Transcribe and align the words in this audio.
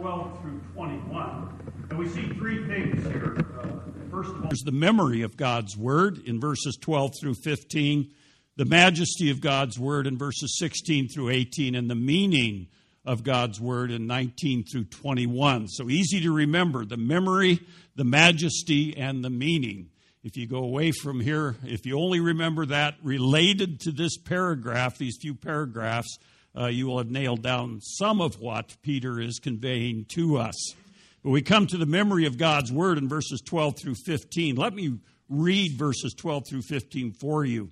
12 0.00 0.40
through 0.40 0.60
21. 0.74 1.76
And 1.90 1.98
we 1.98 2.08
see 2.08 2.26
three 2.28 2.66
things 2.66 3.06
here. 3.06 3.36
Uh, 3.36 3.66
first 4.10 4.30
of 4.30 4.36
all, 4.36 4.48
there's 4.48 4.62
the 4.64 4.72
memory 4.72 5.20
of 5.20 5.36
God's 5.36 5.76
word 5.76 6.22
in 6.24 6.40
verses 6.40 6.78
12 6.80 7.12
through 7.20 7.34
15, 7.44 8.10
the 8.56 8.64
majesty 8.64 9.30
of 9.30 9.42
God's 9.42 9.78
word 9.78 10.06
in 10.06 10.16
verses 10.16 10.56
16 10.58 11.08
through 11.10 11.28
18, 11.28 11.74
and 11.74 11.90
the 11.90 11.94
meaning 11.94 12.68
of 13.04 13.24
God's 13.24 13.60
word 13.60 13.90
in 13.90 14.06
19 14.06 14.64
through 14.72 14.84
21. 14.84 15.68
So 15.68 15.90
easy 15.90 16.20
to 16.20 16.32
remember 16.32 16.86
the 16.86 16.96
memory, 16.96 17.60
the 17.94 18.04
majesty, 18.04 18.96
and 18.96 19.22
the 19.22 19.28
meaning. 19.28 19.90
If 20.24 20.38
you 20.38 20.46
go 20.46 20.64
away 20.64 20.92
from 20.92 21.20
here, 21.20 21.56
if 21.64 21.84
you 21.84 21.98
only 21.98 22.20
remember 22.20 22.64
that 22.66 22.94
related 23.02 23.80
to 23.80 23.90
this 23.90 24.16
paragraph, 24.16 24.96
these 24.96 25.18
few 25.20 25.34
paragraphs, 25.34 26.18
uh, 26.58 26.66
you 26.66 26.86
will 26.86 26.98
have 26.98 27.10
nailed 27.10 27.42
down 27.42 27.80
some 27.80 28.20
of 28.20 28.40
what 28.40 28.76
Peter 28.82 29.20
is 29.20 29.38
conveying 29.38 30.04
to 30.10 30.38
us. 30.38 30.74
But 31.22 31.30
we 31.30 31.42
come 31.42 31.66
to 31.68 31.76
the 31.76 31.86
memory 31.86 32.26
of 32.26 32.38
God's 32.38 32.72
word 32.72 32.98
in 32.98 33.08
verses 33.08 33.40
12 33.42 33.78
through 33.78 33.94
15. 34.06 34.56
Let 34.56 34.74
me 34.74 34.98
read 35.28 35.78
verses 35.78 36.14
12 36.14 36.44
through 36.48 36.62
15 36.62 37.12
for 37.12 37.44
you. 37.44 37.70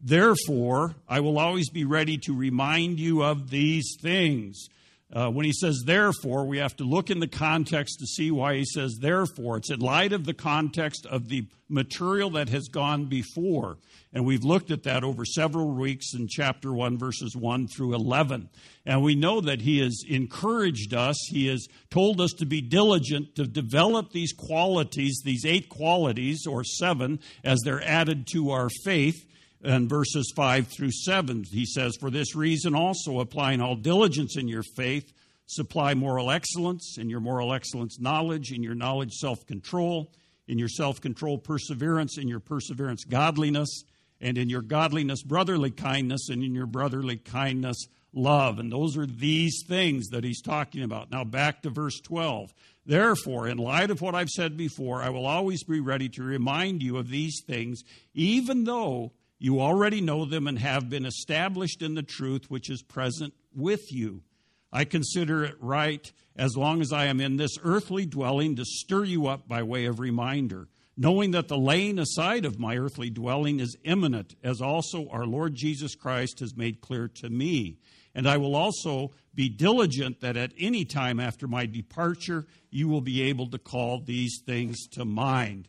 Therefore, 0.00 0.94
I 1.08 1.20
will 1.20 1.38
always 1.38 1.68
be 1.68 1.84
ready 1.84 2.18
to 2.18 2.34
remind 2.34 2.98
you 3.00 3.22
of 3.22 3.50
these 3.50 3.96
things. 4.00 4.68
Uh, 5.12 5.28
when 5.28 5.44
he 5.44 5.52
says 5.52 5.82
therefore, 5.84 6.44
we 6.44 6.58
have 6.58 6.76
to 6.76 6.84
look 6.84 7.10
in 7.10 7.18
the 7.18 7.26
context 7.26 7.98
to 7.98 8.06
see 8.06 8.30
why 8.30 8.54
he 8.54 8.64
says 8.64 8.98
therefore. 9.00 9.56
It's 9.56 9.70
in 9.70 9.80
light 9.80 10.12
of 10.12 10.24
the 10.24 10.34
context 10.34 11.04
of 11.06 11.28
the 11.28 11.46
material 11.68 12.30
that 12.30 12.48
has 12.50 12.68
gone 12.68 13.06
before. 13.06 13.78
And 14.12 14.24
we've 14.24 14.44
looked 14.44 14.70
at 14.70 14.84
that 14.84 15.02
over 15.02 15.24
several 15.24 15.74
weeks 15.74 16.14
in 16.14 16.28
chapter 16.28 16.72
1, 16.72 16.98
verses 16.98 17.36
1 17.36 17.68
through 17.68 17.94
11. 17.94 18.50
And 18.86 19.02
we 19.02 19.16
know 19.16 19.40
that 19.40 19.60
he 19.60 19.80
has 19.80 20.02
encouraged 20.08 20.94
us, 20.94 21.16
he 21.28 21.46
has 21.48 21.66
told 21.90 22.20
us 22.20 22.32
to 22.38 22.46
be 22.46 22.60
diligent 22.60 23.34
to 23.36 23.46
develop 23.46 24.12
these 24.12 24.32
qualities, 24.32 25.22
these 25.24 25.44
eight 25.44 25.68
qualities, 25.68 26.46
or 26.46 26.62
seven, 26.62 27.20
as 27.44 27.58
they're 27.64 27.82
added 27.82 28.26
to 28.32 28.50
our 28.50 28.68
faith 28.84 29.26
and 29.62 29.88
verses 29.88 30.32
5 30.34 30.68
through 30.68 30.92
7. 30.92 31.44
He 31.50 31.66
says, 31.66 31.96
For 31.96 32.10
this 32.10 32.34
reason 32.34 32.74
also, 32.74 33.20
applying 33.20 33.60
all 33.60 33.76
diligence 33.76 34.36
in 34.36 34.48
your 34.48 34.62
faith, 34.62 35.12
supply 35.46 35.94
moral 35.94 36.30
excellence, 36.30 36.96
in 36.98 37.10
your 37.10 37.20
moral 37.20 37.52
excellence, 37.52 37.98
knowledge, 38.00 38.52
in 38.52 38.62
your 38.62 38.74
knowledge, 38.74 39.12
self 39.12 39.46
control, 39.46 40.12
in 40.48 40.58
your 40.58 40.68
self 40.68 41.00
control, 41.00 41.38
perseverance, 41.38 42.18
in 42.18 42.28
your 42.28 42.40
perseverance, 42.40 43.04
godliness, 43.04 43.84
and 44.20 44.38
in 44.38 44.48
your 44.48 44.62
godliness, 44.62 45.22
brotherly 45.22 45.70
kindness, 45.70 46.28
and 46.28 46.42
in 46.42 46.54
your 46.54 46.66
brotherly 46.66 47.16
kindness, 47.16 47.86
love. 48.12 48.58
And 48.58 48.70
those 48.70 48.96
are 48.96 49.06
these 49.06 49.62
things 49.66 50.08
that 50.08 50.24
he's 50.24 50.42
talking 50.42 50.82
about. 50.82 51.10
Now, 51.10 51.24
back 51.24 51.62
to 51.62 51.70
verse 51.70 52.00
12. 52.00 52.52
Therefore, 52.86 53.46
in 53.46 53.58
light 53.58 53.90
of 53.90 54.00
what 54.00 54.14
I've 54.14 54.30
said 54.30 54.56
before, 54.56 55.02
I 55.02 55.10
will 55.10 55.26
always 55.26 55.62
be 55.62 55.80
ready 55.80 56.08
to 56.10 56.22
remind 56.22 56.82
you 56.82 56.96
of 56.96 57.08
these 57.08 57.42
things, 57.46 57.82
even 58.14 58.64
though 58.64 59.12
you 59.40 59.60
already 59.60 60.02
know 60.02 60.26
them 60.26 60.46
and 60.46 60.58
have 60.58 60.90
been 60.90 61.06
established 61.06 61.80
in 61.80 61.94
the 61.94 62.02
truth 62.02 62.50
which 62.50 62.68
is 62.68 62.82
present 62.82 63.32
with 63.54 63.90
you. 63.90 64.22
I 64.70 64.84
consider 64.84 65.42
it 65.42 65.56
right, 65.60 66.12
as 66.36 66.56
long 66.56 66.80
as 66.82 66.92
I 66.92 67.06
am 67.06 67.20
in 67.20 67.38
this 67.38 67.56
earthly 67.64 68.04
dwelling, 68.06 68.54
to 68.56 68.64
stir 68.64 69.04
you 69.04 69.26
up 69.26 69.48
by 69.48 69.62
way 69.62 69.86
of 69.86 69.98
reminder, 69.98 70.68
knowing 70.94 71.30
that 71.30 71.48
the 71.48 71.56
laying 71.56 71.98
aside 71.98 72.44
of 72.44 72.60
my 72.60 72.76
earthly 72.76 73.08
dwelling 73.08 73.60
is 73.60 73.76
imminent, 73.82 74.36
as 74.44 74.60
also 74.60 75.08
our 75.08 75.26
Lord 75.26 75.54
Jesus 75.54 75.94
Christ 75.94 76.40
has 76.40 76.54
made 76.54 76.82
clear 76.82 77.08
to 77.08 77.30
me. 77.30 77.78
And 78.14 78.28
I 78.28 78.36
will 78.36 78.54
also 78.54 79.12
be 79.34 79.48
diligent 79.48 80.20
that 80.20 80.36
at 80.36 80.52
any 80.58 80.84
time 80.84 81.18
after 81.18 81.48
my 81.48 81.64
departure, 81.64 82.46
you 82.70 82.88
will 82.88 83.00
be 83.00 83.22
able 83.22 83.48
to 83.50 83.58
call 83.58 84.00
these 84.00 84.42
things 84.44 84.86
to 84.88 85.04
mind. 85.04 85.68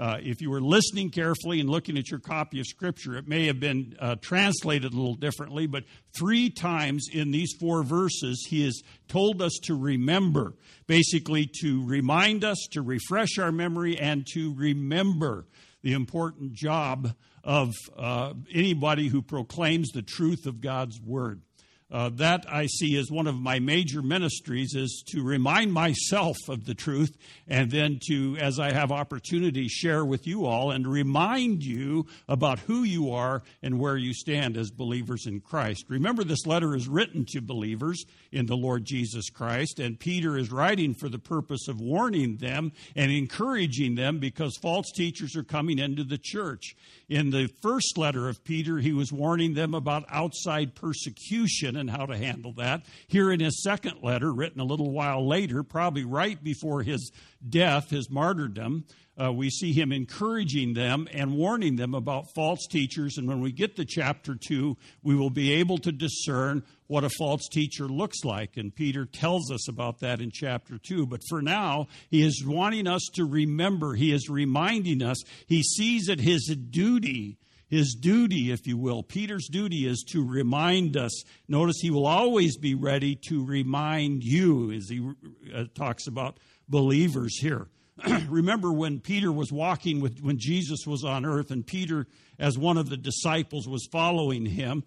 Uh, 0.00 0.16
if 0.22 0.40
you 0.40 0.48
were 0.48 0.62
listening 0.62 1.10
carefully 1.10 1.60
and 1.60 1.68
looking 1.68 1.98
at 1.98 2.10
your 2.10 2.20
copy 2.20 2.58
of 2.58 2.64
Scripture, 2.64 3.18
it 3.18 3.28
may 3.28 3.46
have 3.48 3.60
been 3.60 3.94
uh, 4.00 4.16
translated 4.22 4.94
a 4.94 4.96
little 4.96 5.14
differently, 5.14 5.66
but 5.66 5.84
three 6.18 6.48
times 6.48 7.06
in 7.12 7.32
these 7.32 7.52
four 7.60 7.82
verses, 7.82 8.46
he 8.48 8.64
has 8.64 8.80
told 9.08 9.42
us 9.42 9.52
to 9.64 9.74
remember, 9.74 10.54
basically 10.86 11.46
to 11.60 11.84
remind 11.84 12.44
us, 12.44 12.56
to 12.70 12.80
refresh 12.80 13.38
our 13.38 13.52
memory, 13.52 13.98
and 14.00 14.26
to 14.32 14.54
remember 14.54 15.44
the 15.82 15.92
important 15.92 16.54
job 16.54 17.14
of 17.44 17.74
uh, 17.98 18.32
anybody 18.50 19.08
who 19.08 19.20
proclaims 19.20 19.90
the 19.90 20.00
truth 20.00 20.46
of 20.46 20.62
God's 20.62 20.98
Word. 20.98 21.42
Uh, 21.90 22.08
that 22.14 22.46
I 22.48 22.66
see 22.66 22.96
as 22.98 23.10
one 23.10 23.26
of 23.26 23.34
my 23.34 23.58
major 23.58 24.00
ministries 24.00 24.74
is 24.74 25.02
to 25.08 25.24
remind 25.24 25.72
myself 25.72 26.36
of 26.48 26.64
the 26.64 26.74
truth 26.74 27.16
and 27.48 27.68
then 27.68 27.98
to, 28.08 28.36
as 28.38 28.60
I 28.60 28.72
have 28.72 28.92
opportunity, 28.92 29.66
share 29.66 30.04
with 30.04 30.24
you 30.24 30.46
all 30.46 30.70
and 30.70 30.86
remind 30.86 31.64
you 31.64 32.06
about 32.28 32.60
who 32.60 32.84
you 32.84 33.10
are 33.10 33.42
and 33.60 33.80
where 33.80 33.96
you 33.96 34.14
stand 34.14 34.56
as 34.56 34.70
believers 34.70 35.26
in 35.26 35.40
Christ. 35.40 35.86
Remember, 35.88 36.22
this 36.22 36.46
letter 36.46 36.76
is 36.76 36.86
written 36.86 37.24
to 37.30 37.40
believers 37.40 38.04
in 38.30 38.46
the 38.46 38.56
Lord 38.56 38.84
Jesus 38.84 39.28
Christ, 39.28 39.80
and 39.80 39.98
Peter 39.98 40.38
is 40.38 40.52
writing 40.52 40.94
for 40.94 41.08
the 41.08 41.18
purpose 41.18 41.66
of 41.66 41.80
warning 41.80 42.36
them 42.36 42.70
and 42.94 43.10
encouraging 43.10 43.96
them 43.96 44.18
because 44.18 44.56
false 44.56 44.92
teachers 44.94 45.34
are 45.34 45.42
coming 45.42 45.80
into 45.80 46.04
the 46.04 46.18
church. 46.18 46.76
In 47.08 47.30
the 47.30 47.48
first 47.60 47.98
letter 47.98 48.28
of 48.28 48.44
Peter, 48.44 48.78
he 48.78 48.92
was 48.92 49.12
warning 49.12 49.54
them 49.54 49.74
about 49.74 50.04
outside 50.08 50.76
persecution 50.76 51.79
and 51.80 51.90
how 51.90 52.06
to 52.06 52.16
handle 52.16 52.52
that. 52.54 52.84
Here 53.08 53.32
in 53.32 53.40
his 53.40 53.62
second 53.62 54.02
letter, 54.02 54.32
written 54.32 54.60
a 54.60 54.64
little 54.64 54.90
while 54.90 55.26
later, 55.26 55.62
probably 55.62 56.04
right 56.04 56.42
before 56.42 56.82
his 56.82 57.10
death, 57.48 57.90
his 57.90 58.10
martyrdom, 58.10 58.84
uh, 59.20 59.32
we 59.32 59.50
see 59.50 59.72
him 59.72 59.92
encouraging 59.92 60.72
them 60.72 61.06
and 61.12 61.36
warning 61.36 61.76
them 61.76 61.94
about 61.94 62.32
false 62.34 62.66
teachers. 62.66 63.18
And 63.18 63.28
when 63.28 63.40
we 63.40 63.52
get 63.52 63.76
to 63.76 63.84
chapter 63.84 64.34
2, 64.34 64.76
we 65.02 65.14
will 65.14 65.30
be 65.30 65.52
able 65.54 65.78
to 65.78 65.92
discern 65.92 66.62
what 66.86 67.04
a 67.04 67.10
false 67.10 67.46
teacher 67.48 67.84
looks 67.84 68.24
like. 68.24 68.56
And 68.56 68.74
Peter 68.74 69.04
tells 69.04 69.50
us 69.50 69.68
about 69.68 70.00
that 70.00 70.20
in 70.20 70.30
chapter 70.32 70.78
2. 70.78 71.06
But 71.06 71.20
for 71.28 71.42
now, 71.42 71.88
he 72.08 72.22
is 72.22 72.42
wanting 72.46 72.86
us 72.86 73.06
to 73.14 73.24
remember, 73.24 73.94
he 73.94 74.12
is 74.12 74.30
reminding 74.30 75.02
us, 75.02 75.18
he 75.46 75.62
sees 75.62 76.08
it 76.08 76.20
his 76.20 76.56
duty 76.70 77.36
his 77.70 77.94
duty, 77.94 78.50
if 78.50 78.66
you 78.66 78.76
will. 78.76 79.02
Peter's 79.02 79.48
duty 79.48 79.86
is 79.86 80.04
to 80.08 80.26
remind 80.26 80.96
us. 80.96 81.22
Notice 81.48 81.76
he 81.80 81.90
will 81.90 82.06
always 82.06 82.56
be 82.56 82.74
ready 82.74 83.14
to 83.28 83.46
remind 83.46 84.24
you 84.24 84.72
as 84.72 84.88
he 84.88 85.08
uh, 85.54 85.64
talks 85.74 86.08
about 86.08 86.38
believers 86.68 87.38
here. 87.38 87.68
Remember 88.28 88.72
when 88.72 88.98
Peter 88.98 89.30
was 89.30 89.52
walking 89.52 90.00
with, 90.00 90.20
when 90.20 90.36
Jesus 90.38 90.84
was 90.84 91.04
on 91.04 91.24
earth, 91.24 91.52
and 91.52 91.64
Peter, 91.64 92.06
as 92.40 92.58
one 92.58 92.76
of 92.76 92.88
the 92.88 92.96
disciples, 92.96 93.68
was 93.68 93.88
following 93.92 94.46
him. 94.46 94.82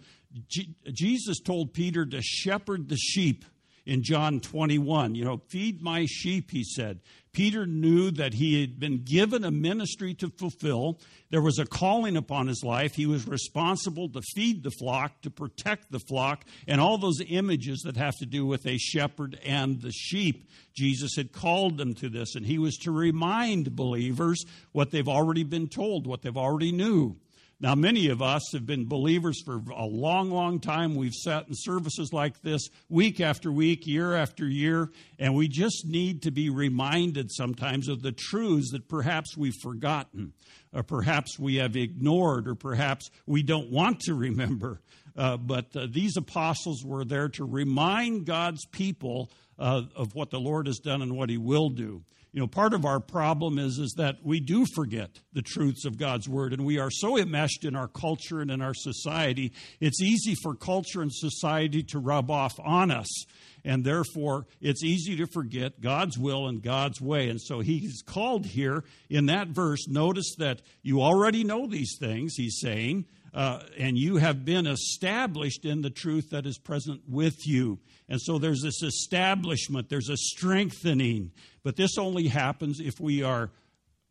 G- 0.50 0.76
Jesus 0.92 1.40
told 1.40 1.74
Peter 1.74 2.06
to 2.06 2.22
shepherd 2.22 2.90
the 2.90 2.98
sheep 2.98 3.46
in 3.86 4.04
John 4.04 4.40
21. 4.40 5.16
You 5.16 5.24
know, 5.24 5.42
feed 5.50 5.82
my 5.82 6.06
sheep, 6.06 6.52
he 6.52 6.64
said. 6.64 7.00
Peter 7.34 7.66
knew 7.66 8.12
that 8.12 8.36
he 8.36 8.62
had 8.62 8.80
been 8.80 9.04
given 9.04 9.44
a 9.44 9.50
ministry 9.50 10.14
to 10.14 10.30
fulfill. 10.30 11.00
There 11.32 11.42
was 11.42 11.58
a 11.58 11.66
calling 11.66 12.16
upon 12.16 12.48
his 12.48 12.64
life. 12.64 12.94
He 12.94 13.08
was 13.08 13.28
responsible 13.28 14.08
to 14.10 14.22
feed 14.36 14.62
the 14.62 14.70
flock, 14.70 15.20
to 15.24 15.32
protect 15.32 15.92
the 15.92 16.00
flock, 16.00 16.46
and 16.68 16.80
all 16.80 17.00
those 17.00 17.22
images 17.28 17.82
that 17.86 17.98
have 17.98 18.16
to 18.18 18.28
do 18.28 18.46
with 18.46 18.68
a 18.68 18.78
shepherd 18.78 19.40
and 19.44 19.82
the 19.82 19.92
sheep. 19.92 20.48
Jesus 20.76 21.16
had 21.16 21.32
called 21.32 21.78
them 21.78 21.96
to 21.96 22.08
this, 22.08 22.36
and 22.36 22.46
he 22.46 22.60
was 22.60 22.78
to 22.78 22.92
remind 22.92 23.76
believers 23.76 24.46
what 24.72 24.92
they've 24.92 25.10
already 25.10 25.44
been 25.44 25.68
told, 25.68 26.06
what 26.06 26.22
they've 26.22 26.38
already 26.38 26.72
knew. 26.72 27.18
Now, 27.64 27.76
many 27.76 28.10
of 28.10 28.22
us 28.22 28.52
have 28.52 28.66
been 28.66 28.90
believers 28.90 29.42
for 29.42 29.64
a 29.74 29.86
long, 29.86 30.30
long 30.30 30.60
time. 30.60 30.96
We've 30.96 31.14
sat 31.14 31.48
in 31.48 31.54
services 31.56 32.12
like 32.12 32.42
this 32.42 32.68
week 32.90 33.22
after 33.22 33.54
week, 33.54 33.88
year 33.88 34.16
after 34.16 34.46
year, 34.46 34.92
and 35.18 35.34
we 35.34 35.48
just 35.48 35.86
need 35.88 36.24
to 36.24 36.32
be 36.32 36.50
reminded 36.50 37.32
sometimes 37.32 37.88
of 37.88 38.02
the 38.02 38.12
truths 38.12 38.72
that 38.74 38.90
perhaps 38.90 39.38
we've 39.38 39.56
forgotten, 39.62 40.34
or 40.74 40.84
perhaps 40.84 41.40
we 41.40 41.56
have 41.56 41.78
ignored, 41.78 42.50
or 42.50 42.56
perhaps 42.56 43.10
we 43.26 43.44
don't 43.44 43.72
want 43.72 44.02
to 44.02 44.14
remember. 44.14 44.82
Uh, 45.16 45.38
but 45.38 45.74
uh, 45.74 45.88
these 45.90 46.18
apostles 46.18 46.84
were 46.84 47.06
there 47.06 47.30
to 47.30 47.46
remind 47.46 48.26
God's 48.26 48.66
people 48.66 49.32
uh, 49.58 49.84
of 49.96 50.16
what 50.16 50.32
the 50.32 50.40
Lord 50.40 50.68
has 50.68 50.80
done 50.80 51.02
and 51.02 51.16
what 51.16 51.30
He 51.30 51.38
will 51.38 51.70
do 51.70 52.04
you 52.34 52.42
know 52.42 52.48
part 52.48 52.74
of 52.74 52.86
our 52.86 53.00
problem 53.00 53.58
is 53.58 53.80
is 53.80 53.94
that 53.98 54.18
we 54.24 54.40
do 54.40 54.66
forget 54.76 55.22
the 55.32 55.42
truths 55.42 55.86
of 55.86 55.98
god's 55.98 56.28
word 56.28 56.52
and 56.52 56.66
we 56.66 56.80
are 56.80 56.92
so 56.92 57.18
enmeshed 57.18 57.64
in 57.64 57.76
our 57.76 57.88
culture 57.88 58.42
and 58.42 58.52
in 58.52 58.62
our 58.62 58.74
society 58.74 59.54
it's 59.80 60.02
easy 60.02 60.36
for 60.36 60.54
culture 60.54 61.02
and 61.02 61.14
society 61.14 61.84
to 61.84 62.00
rub 62.00 62.30
off 62.30 62.54
on 62.60 62.92
us 62.92 63.26
and 63.64 63.86
therefore 63.86 64.46
it's 64.60 64.84
easy 64.84 65.16
to 65.16 65.28
forget 65.28 65.80
god's 65.80 66.18
will 66.18 66.48
and 66.48 66.62
god's 66.62 67.00
way 67.00 67.30
and 67.30 67.40
so 67.40 67.60
he's 67.60 68.02
called 68.02 68.46
here 68.46 68.84
in 69.10 69.28
that 69.28 69.50
verse. 69.50 69.88
Notice 69.88 70.36
that 70.38 70.62
you 70.82 71.02
already 71.02 71.44
know 71.44 71.68
these 71.68 71.98
things 72.00 72.36
he's 72.36 72.60
saying 72.60 73.06
uh, 73.34 73.62
and 73.78 73.98
you 73.98 74.18
have 74.18 74.46
been 74.46 74.68
established 74.68 75.66
in 75.66 75.82
the 75.82 75.90
truth 75.90 76.30
that 76.30 76.46
is 76.46 76.58
present 76.58 77.02
with 77.08 77.48
you. 77.48 77.80
And 78.08 78.22
so 78.22 78.38
there's 78.38 78.62
this 78.62 78.84
establishment, 78.84 79.90
there's 79.90 80.10
a 80.10 80.18
strengthening. 80.18 81.32
But 81.64 81.76
this 81.76 81.98
only 81.98 82.28
happens 82.28 82.80
if 82.80 83.00
we 83.00 83.24
are 83.24 83.52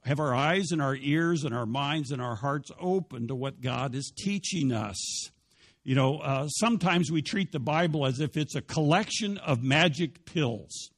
have 0.05 0.19
our 0.19 0.35
eyes 0.35 0.73
and 0.73 0.83
our 0.83 0.97
ears 0.97 1.45
and 1.45 1.55
our 1.55 1.67
minds 1.67 2.11
and 2.11 2.21
our 2.21 2.35
hearts 2.35 2.73
open 2.81 3.29
to 3.29 3.37
what 3.37 3.61
God 3.61 3.95
is 3.95 4.13
teaching 4.17 4.73
us. 4.73 5.31
You 5.85 5.95
know, 5.95 6.19
uh, 6.19 6.49
sometimes 6.49 7.11
we 7.11 7.23
treat 7.23 7.53
the 7.53 7.61
Bible 7.61 8.07
as 8.07 8.19
if 8.19 8.37
it's 8.37 8.57
a 8.57 8.63
collection 8.63 9.39
of 9.39 9.63
magic 9.63 10.25
pills. 10.25 10.91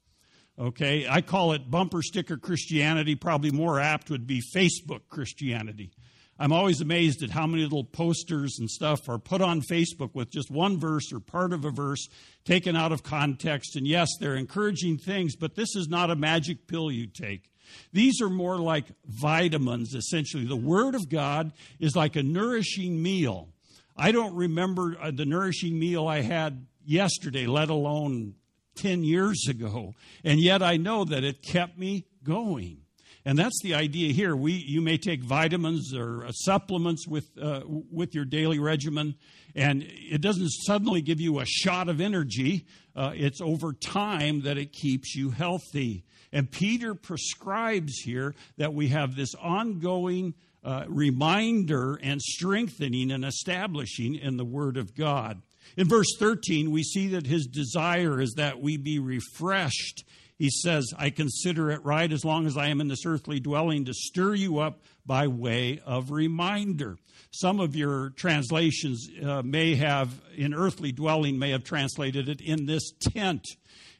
Okay, 0.58 1.06
I 1.08 1.20
call 1.20 1.52
it 1.52 1.70
bumper 1.70 2.00
sticker 2.00 2.36
Christianity. 2.36 3.14
Probably 3.14 3.50
more 3.50 3.80
apt 3.80 4.08
would 4.10 4.26
be 4.26 4.40
Facebook 4.54 5.00
Christianity. 5.08 5.90
I'm 6.38 6.52
always 6.52 6.80
amazed 6.80 7.22
at 7.22 7.30
how 7.30 7.46
many 7.46 7.62
little 7.62 7.84
posters 7.84 8.56
and 8.58 8.68
stuff 8.68 9.08
are 9.08 9.18
put 9.18 9.40
on 9.40 9.62
Facebook 9.62 10.14
with 10.14 10.30
just 10.30 10.50
one 10.50 10.78
verse 10.78 11.12
or 11.12 11.20
part 11.20 11.52
of 11.52 11.64
a 11.64 11.70
verse 11.70 12.08
taken 12.44 12.74
out 12.74 12.90
of 12.90 13.04
context. 13.04 13.76
And 13.76 13.86
yes, 13.86 14.08
they're 14.18 14.34
encouraging 14.34 14.98
things, 14.98 15.36
but 15.36 15.54
this 15.54 15.76
is 15.76 15.88
not 15.88 16.10
a 16.10 16.16
magic 16.16 16.66
pill 16.66 16.90
you 16.90 17.06
take. 17.06 17.50
These 17.92 18.20
are 18.20 18.28
more 18.28 18.58
like 18.58 18.86
vitamins, 19.06 19.94
essentially. 19.94 20.44
The 20.44 20.56
Word 20.56 20.94
of 20.94 21.08
God 21.08 21.52
is 21.78 21.94
like 21.94 22.16
a 22.16 22.22
nourishing 22.22 23.00
meal. 23.00 23.48
I 23.96 24.10
don't 24.10 24.34
remember 24.34 24.96
uh, 25.00 25.12
the 25.12 25.24
nourishing 25.24 25.78
meal 25.78 26.08
I 26.08 26.22
had 26.22 26.66
yesterday, 26.84 27.46
let 27.46 27.70
alone 27.70 28.34
10 28.76 29.04
years 29.04 29.46
ago. 29.48 29.94
And 30.24 30.40
yet 30.40 30.62
I 30.62 30.76
know 30.76 31.04
that 31.04 31.22
it 31.22 31.42
kept 31.42 31.78
me 31.78 32.06
going. 32.24 32.83
And 33.26 33.38
that's 33.38 33.58
the 33.62 33.74
idea 33.74 34.12
here. 34.12 34.36
We, 34.36 34.52
you 34.52 34.82
may 34.82 34.98
take 34.98 35.22
vitamins 35.22 35.94
or 35.94 36.26
uh, 36.26 36.32
supplements 36.32 37.08
with, 37.08 37.30
uh, 37.40 37.62
with 37.66 38.14
your 38.14 38.26
daily 38.26 38.58
regimen, 38.58 39.14
and 39.54 39.82
it 39.88 40.20
doesn't 40.20 40.50
suddenly 40.50 41.00
give 41.00 41.20
you 41.20 41.40
a 41.40 41.46
shot 41.46 41.88
of 41.88 42.02
energy. 42.02 42.66
Uh, 42.94 43.12
it's 43.14 43.40
over 43.40 43.72
time 43.72 44.42
that 44.42 44.58
it 44.58 44.72
keeps 44.72 45.14
you 45.14 45.30
healthy. 45.30 46.04
And 46.32 46.50
Peter 46.50 46.94
prescribes 46.94 47.98
here 48.00 48.34
that 48.58 48.74
we 48.74 48.88
have 48.88 49.16
this 49.16 49.34
ongoing 49.36 50.34
uh, 50.62 50.84
reminder 50.88 51.98
and 52.02 52.20
strengthening 52.20 53.10
and 53.10 53.24
establishing 53.24 54.16
in 54.16 54.36
the 54.36 54.44
Word 54.44 54.76
of 54.76 54.94
God. 54.94 55.40
In 55.76 55.88
verse 55.88 56.14
13, 56.18 56.70
we 56.70 56.82
see 56.82 57.08
that 57.08 57.26
his 57.26 57.46
desire 57.46 58.20
is 58.20 58.34
that 58.34 58.60
we 58.60 58.76
be 58.76 58.98
refreshed 58.98 60.04
he 60.38 60.50
says, 60.50 60.92
I 60.98 61.10
consider 61.10 61.70
it 61.70 61.84
right 61.84 62.10
as 62.12 62.24
long 62.24 62.46
as 62.46 62.56
I 62.56 62.68
am 62.68 62.80
in 62.80 62.88
this 62.88 63.06
earthly 63.06 63.40
dwelling 63.40 63.84
to 63.84 63.94
stir 63.94 64.34
you 64.34 64.58
up 64.58 64.80
by 65.06 65.28
way 65.28 65.80
of 65.86 66.10
reminder. 66.10 66.96
Some 67.30 67.60
of 67.60 67.76
your 67.76 68.10
translations 68.10 69.08
uh, 69.24 69.42
may 69.42 69.74
have, 69.76 70.10
in 70.36 70.54
earthly 70.54 70.92
dwelling, 70.92 71.38
may 71.38 71.50
have 71.50 71.64
translated 71.64 72.28
it 72.28 72.40
in 72.40 72.66
this 72.66 72.92
tent. 73.00 73.44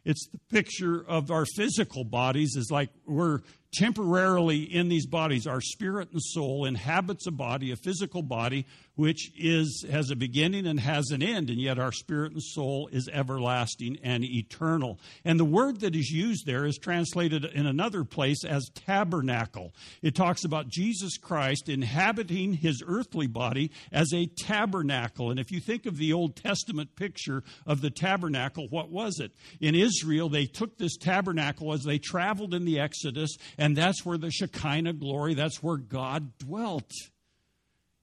It's 0.04 0.28
the 0.28 0.38
picture 0.50 1.04
of 1.06 1.30
our 1.30 1.46
physical 1.46 2.04
bodies, 2.04 2.56
is 2.56 2.70
like 2.70 2.90
we're 3.06 3.40
temporarily 3.74 4.62
in 4.62 4.88
these 4.88 5.06
bodies. 5.06 5.46
Our 5.46 5.60
spirit 5.60 6.10
and 6.12 6.22
soul 6.22 6.64
inhabits 6.64 7.26
a 7.26 7.30
body, 7.30 7.72
a 7.72 7.76
physical 7.76 8.22
body, 8.22 8.66
which 8.96 9.32
is 9.36 9.84
has 9.90 10.10
a 10.10 10.16
beginning 10.16 10.66
and 10.66 10.78
has 10.78 11.10
an 11.10 11.22
end, 11.22 11.50
and 11.50 11.60
yet 11.60 11.78
our 11.78 11.92
spirit 11.92 12.32
and 12.32 12.42
soul 12.42 12.88
is 12.92 13.08
everlasting 13.12 13.98
and 14.02 14.24
eternal. 14.24 14.98
And 15.24 15.38
the 15.38 15.44
word 15.44 15.80
that 15.80 15.96
is 15.96 16.10
used 16.10 16.46
there 16.46 16.64
is 16.64 16.78
translated 16.78 17.44
in 17.44 17.66
another 17.66 18.04
place 18.04 18.44
as 18.44 18.70
tabernacle. 18.74 19.72
It 20.02 20.14
talks 20.14 20.44
about 20.44 20.68
Jesus 20.68 21.18
Christ 21.18 21.68
inhabiting 21.68 22.54
his 22.54 22.82
earthly 22.86 23.26
body 23.26 23.72
as 23.92 24.12
a 24.14 24.26
tabernacle. 24.26 25.30
And 25.30 25.40
if 25.40 25.50
you 25.50 25.60
think 25.60 25.86
of 25.86 25.96
the 25.96 26.12
Old 26.12 26.36
Testament 26.36 26.94
picture 26.94 27.42
of 27.66 27.80
the 27.80 27.90
tabernacle, 27.90 28.68
what 28.70 28.90
was 28.90 29.18
it? 29.18 29.32
In 29.60 29.74
Israel, 29.74 30.28
they 30.28 30.46
took 30.46 30.78
this 30.78 30.96
tabernacle 30.96 31.72
as 31.72 31.82
they 31.82 31.98
traveled 31.98 32.54
in 32.54 32.64
the 32.64 32.78
Exodus, 32.78 33.36
and 33.64 33.74
that's 33.74 34.04
where 34.04 34.18
the 34.18 34.30
Shekinah 34.30 34.92
glory, 34.92 35.32
that's 35.32 35.62
where 35.62 35.78
God 35.78 36.36
dwelt. 36.36 36.90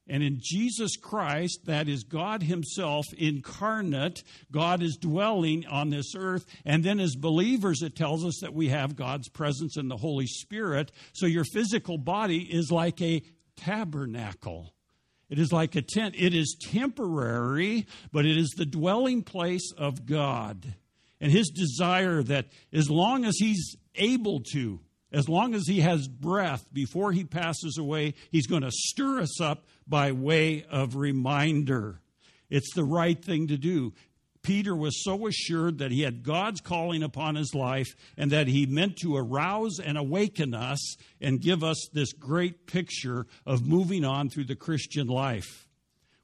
And 0.07 0.23
in 0.23 0.39
Jesus 0.41 0.97
Christ, 0.97 1.67
that 1.67 1.87
is 1.87 2.03
God 2.03 2.41
Himself 2.41 3.05
incarnate, 3.15 4.23
God 4.51 4.81
is 4.81 4.97
dwelling 4.99 5.67
on 5.67 5.91
this 5.91 6.15
earth. 6.17 6.47
And 6.65 6.83
then 6.83 6.99
as 6.99 7.15
believers, 7.15 7.83
it 7.83 7.95
tells 7.95 8.25
us 8.25 8.39
that 8.41 8.55
we 8.55 8.69
have 8.69 8.95
God's 8.95 9.29
presence 9.29 9.77
in 9.77 9.87
the 9.87 9.97
Holy 9.97 10.25
Spirit. 10.25 10.91
So 11.13 11.27
your 11.27 11.45
physical 11.53 11.99
body 11.99 12.39
is 12.39 12.71
like 12.71 12.99
a 12.99 13.21
tabernacle. 13.55 14.73
It 15.29 15.37
is 15.37 15.53
like 15.53 15.75
a 15.75 15.83
tent. 15.83 16.15
It 16.17 16.33
is 16.33 16.57
temporary, 16.59 17.85
but 18.11 18.25
it 18.25 18.35
is 18.35 18.49
the 18.57 18.65
dwelling 18.65 19.21
place 19.21 19.71
of 19.77 20.07
God. 20.07 20.73
And 21.19 21.31
His 21.31 21.49
desire 21.49 22.23
that 22.23 22.47
as 22.73 22.89
long 22.89 23.25
as 23.25 23.35
He's 23.37 23.75
able 23.93 24.41
to, 24.53 24.79
as 25.11 25.27
long 25.27 25.53
as 25.53 25.67
he 25.67 25.81
has 25.81 26.07
breath 26.07 26.65
before 26.71 27.11
he 27.11 27.23
passes 27.23 27.77
away, 27.77 28.13
he's 28.31 28.47
going 28.47 28.61
to 28.61 28.71
stir 28.71 29.19
us 29.19 29.41
up 29.41 29.65
by 29.87 30.11
way 30.11 30.65
of 30.69 30.95
reminder. 30.95 32.01
It's 32.49 32.73
the 32.73 32.83
right 32.83 33.23
thing 33.23 33.47
to 33.47 33.57
do. 33.57 33.93
Peter 34.43 34.75
was 34.75 35.03
so 35.03 35.27
assured 35.27 35.77
that 35.77 35.91
he 35.91 36.01
had 36.01 36.23
God's 36.23 36.61
calling 36.61 37.03
upon 37.03 37.35
his 37.35 37.53
life 37.53 37.95
and 38.17 38.31
that 38.31 38.47
he 38.47 38.65
meant 38.65 38.97
to 38.97 39.15
arouse 39.15 39.79
and 39.79 39.97
awaken 39.97 40.53
us 40.53 40.95
and 41.19 41.41
give 41.41 41.63
us 41.63 41.89
this 41.93 42.11
great 42.13 42.65
picture 42.65 43.27
of 43.45 43.67
moving 43.67 44.03
on 44.03 44.29
through 44.29 44.45
the 44.45 44.55
Christian 44.55 45.07
life. 45.07 45.67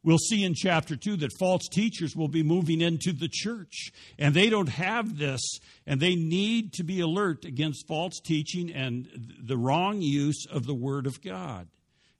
We'll 0.07 0.19
see 0.19 0.45
in 0.45 0.53
chapter 0.53 0.95
2 0.95 1.17
that 1.17 1.37
false 1.37 1.67
teachers 1.67 2.15
will 2.15 2.29
be 2.29 2.41
moving 2.41 2.79
into 2.79 3.11
the 3.11 3.27
church, 3.27 3.91
and 4.17 4.33
they 4.33 4.49
don't 4.49 4.69
have 4.69 5.17
this, 5.17 5.41
and 5.85 5.99
they 5.99 6.15
need 6.15 6.71
to 6.75 6.85
be 6.85 7.01
alert 7.01 7.43
against 7.43 7.89
false 7.89 8.21
teaching 8.23 8.71
and 8.71 9.09
the 9.43 9.57
wrong 9.57 10.01
use 10.01 10.45
of 10.49 10.65
the 10.65 10.73
Word 10.73 11.07
of 11.07 11.21
God. 11.21 11.67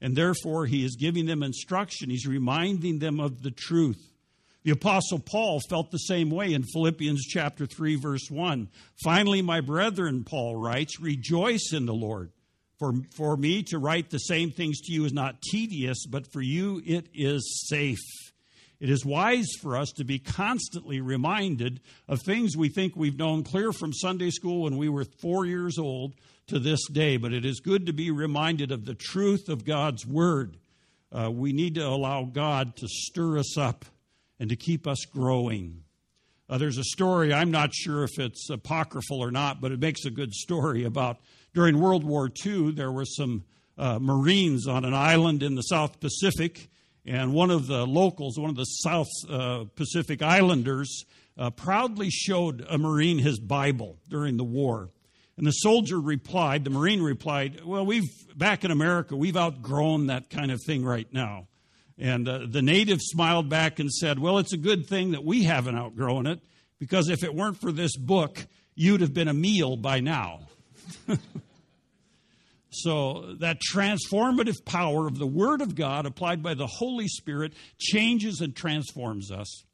And 0.02 0.14
therefore, 0.14 0.66
he 0.66 0.84
is 0.84 0.96
giving 0.96 1.24
them 1.24 1.42
instruction, 1.42 2.10
he's 2.10 2.26
reminding 2.26 2.98
them 2.98 3.20
of 3.20 3.42
the 3.42 3.52
truth. 3.52 4.12
The 4.64 4.72
Apostle 4.72 5.20
Paul 5.20 5.58
felt 5.70 5.90
the 5.90 5.96
same 5.96 6.28
way 6.28 6.52
in 6.52 6.64
Philippians 6.64 7.24
chapter 7.24 7.64
3, 7.64 7.96
verse 7.96 8.30
1. 8.30 8.68
Finally, 9.02 9.40
my 9.40 9.62
brethren, 9.62 10.24
Paul 10.24 10.56
writes, 10.56 11.00
rejoice 11.00 11.70
in 11.72 11.86
the 11.86 11.94
Lord. 11.94 12.32
For, 12.78 12.92
for 13.16 13.36
me 13.36 13.64
to 13.64 13.78
write 13.78 14.10
the 14.10 14.18
same 14.18 14.50
things 14.50 14.80
to 14.82 14.92
you 14.92 15.04
is 15.04 15.12
not 15.12 15.42
tedious, 15.42 16.06
but 16.06 16.32
for 16.32 16.40
you 16.40 16.80
it 16.86 17.08
is 17.12 17.66
safe. 17.68 17.98
It 18.80 18.90
is 18.90 19.04
wise 19.04 19.48
for 19.60 19.76
us 19.76 19.90
to 19.96 20.04
be 20.04 20.20
constantly 20.20 21.00
reminded 21.00 21.80
of 22.06 22.22
things 22.22 22.56
we 22.56 22.68
think 22.68 22.94
we've 22.94 23.18
known 23.18 23.42
clear 23.42 23.72
from 23.72 23.92
Sunday 23.92 24.30
school 24.30 24.62
when 24.62 24.76
we 24.76 24.88
were 24.88 25.04
four 25.20 25.44
years 25.44 25.78
old 25.78 26.14
to 26.46 26.60
this 26.60 26.86
day, 26.88 27.16
but 27.16 27.32
it 27.32 27.44
is 27.44 27.58
good 27.58 27.86
to 27.86 27.92
be 27.92 28.12
reminded 28.12 28.70
of 28.70 28.84
the 28.84 28.94
truth 28.94 29.48
of 29.48 29.64
God's 29.64 30.06
Word. 30.06 30.56
Uh, 31.10 31.30
we 31.32 31.52
need 31.52 31.74
to 31.74 31.84
allow 31.86 32.24
God 32.24 32.76
to 32.76 32.86
stir 32.88 33.38
us 33.38 33.58
up 33.58 33.84
and 34.38 34.48
to 34.50 34.56
keep 34.56 34.86
us 34.86 35.04
growing. 35.04 35.82
Uh, 36.48 36.58
there's 36.58 36.78
a 36.78 36.84
story, 36.84 37.34
I'm 37.34 37.50
not 37.50 37.74
sure 37.74 38.04
if 38.04 38.18
it's 38.18 38.48
apocryphal 38.48 39.20
or 39.22 39.32
not, 39.32 39.60
but 39.60 39.72
it 39.72 39.80
makes 39.80 40.04
a 40.04 40.10
good 40.10 40.32
story 40.32 40.84
about 40.84 41.18
during 41.58 41.80
World 41.80 42.04
War 42.04 42.30
II, 42.46 42.70
there 42.70 42.92
were 42.92 43.04
some 43.04 43.42
uh, 43.76 43.98
Marines 43.98 44.68
on 44.68 44.84
an 44.84 44.94
island 44.94 45.42
in 45.42 45.56
the 45.56 45.62
South 45.62 45.98
Pacific, 45.98 46.70
and 47.04 47.34
one 47.34 47.50
of 47.50 47.66
the 47.66 47.84
locals, 47.84 48.38
one 48.38 48.48
of 48.48 48.54
the 48.54 48.62
South 48.62 49.08
uh, 49.28 49.64
Pacific 49.74 50.22
Islanders, 50.22 51.04
uh, 51.36 51.50
proudly 51.50 52.10
showed 52.10 52.64
a 52.70 52.78
Marine 52.78 53.18
his 53.18 53.40
Bible 53.40 53.98
during 54.08 54.36
the 54.36 54.44
war. 54.44 54.90
And 55.36 55.44
the 55.44 55.50
soldier 55.50 55.98
replied, 55.98 56.62
the 56.62 56.70
Marine 56.70 57.02
replied, 57.02 57.64
Well, 57.64 57.84
we've, 57.84 58.08
back 58.36 58.64
in 58.64 58.70
America, 58.70 59.16
we've 59.16 59.36
outgrown 59.36 60.06
that 60.06 60.30
kind 60.30 60.52
of 60.52 60.62
thing 60.64 60.84
right 60.84 61.12
now. 61.12 61.48
And 61.98 62.28
uh, 62.28 62.46
the 62.48 62.62
native 62.62 63.00
smiled 63.02 63.48
back 63.48 63.80
and 63.80 63.90
said, 63.90 64.20
Well, 64.20 64.38
it's 64.38 64.52
a 64.52 64.58
good 64.58 64.86
thing 64.86 65.10
that 65.10 65.24
we 65.24 65.42
haven't 65.42 65.74
outgrown 65.74 66.28
it, 66.28 66.38
because 66.78 67.08
if 67.08 67.24
it 67.24 67.34
weren't 67.34 67.60
for 67.60 67.72
this 67.72 67.96
book, 67.96 68.46
you'd 68.76 69.00
have 69.00 69.12
been 69.12 69.26
a 69.26 69.34
meal 69.34 69.76
by 69.76 69.98
now. 69.98 70.42
so, 72.70 73.34
that 73.40 73.60
transformative 73.60 74.64
power 74.64 75.06
of 75.06 75.18
the 75.18 75.26
Word 75.26 75.62
of 75.62 75.74
God 75.74 76.04
applied 76.04 76.42
by 76.42 76.54
the 76.54 76.66
Holy 76.66 77.08
Spirit 77.08 77.54
changes 77.78 78.40
and 78.40 78.54
transforms 78.54 79.30
us. 79.30 79.64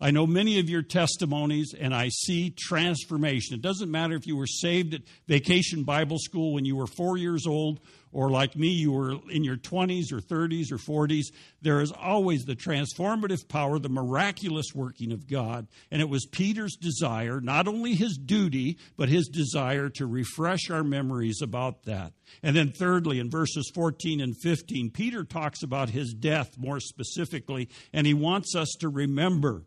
I 0.00 0.10
know 0.10 0.26
many 0.26 0.58
of 0.58 0.68
your 0.68 0.82
testimonies, 0.82 1.72
and 1.78 1.94
I 1.94 2.08
see 2.10 2.50
transformation. 2.50 3.54
It 3.54 3.62
doesn't 3.62 3.90
matter 3.90 4.14
if 4.14 4.26
you 4.26 4.36
were 4.36 4.46
saved 4.46 4.92
at 4.92 5.00
vacation 5.26 5.84
Bible 5.84 6.18
school 6.18 6.52
when 6.52 6.66
you 6.66 6.76
were 6.76 6.86
four 6.86 7.16
years 7.16 7.46
old, 7.46 7.80
or 8.14 8.30
like 8.30 8.56
me, 8.56 8.68
you 8.68 8.92
were 8.92 9.16
in 9.28 9.44
your 9.44 9.56
20s 9.56 10.12
or 10.12 10.20
30s 10.20 10.72
or 10.72 10.78
40s. 10.78 11.26
There 11.60 11.80
is 11.80 11.92
always 11.92 12.44
the 12.44 12.54
transformative 12.54 13.48
power, 13.48 13.78
the 13.78 13.88
miraculous 13.88 14.74
working 14.74 15.12
of 15.12 15.26
God. 15.26 15.66
And 15.90 16.00
it 16.00 16.08
was 16.08 16.24
Peter's 16.24 16.76
desire, 16.76 17.40
not 17.40 17.68
only 17.68 17.94
his 17.94 18.16
duty, 18.16 18.78
but 18.96 19.08
his 19.08 19.28
desire 19.28 19.90
to 19.90 20.06
refresh 20.06 20.70
our 20.70 20.84
memories 20.84 21.42
about 21.42 21.82
that. 21.84 22.12
And 22.42 22.56
then, 22.56 22.72
thirdly, 22.72 23.18
in 23.18 23.30
verses 23.30 23.70
14 23.74 24.20
and 24.20 24.34
15, 24.40 24.90
Peter 24.92 25.24
talks 25.24 25.62
about 25.62 25.90
his 25.90 26.14
death 26.14 26.56
more 26.56 26.80
specifically, 26.80 27.68
and 27.92 28.06
he 28.06 28.14
wants 28.14 28.54
us 28.54 28.74
to 28.80 28.88
remember 28.88 29.64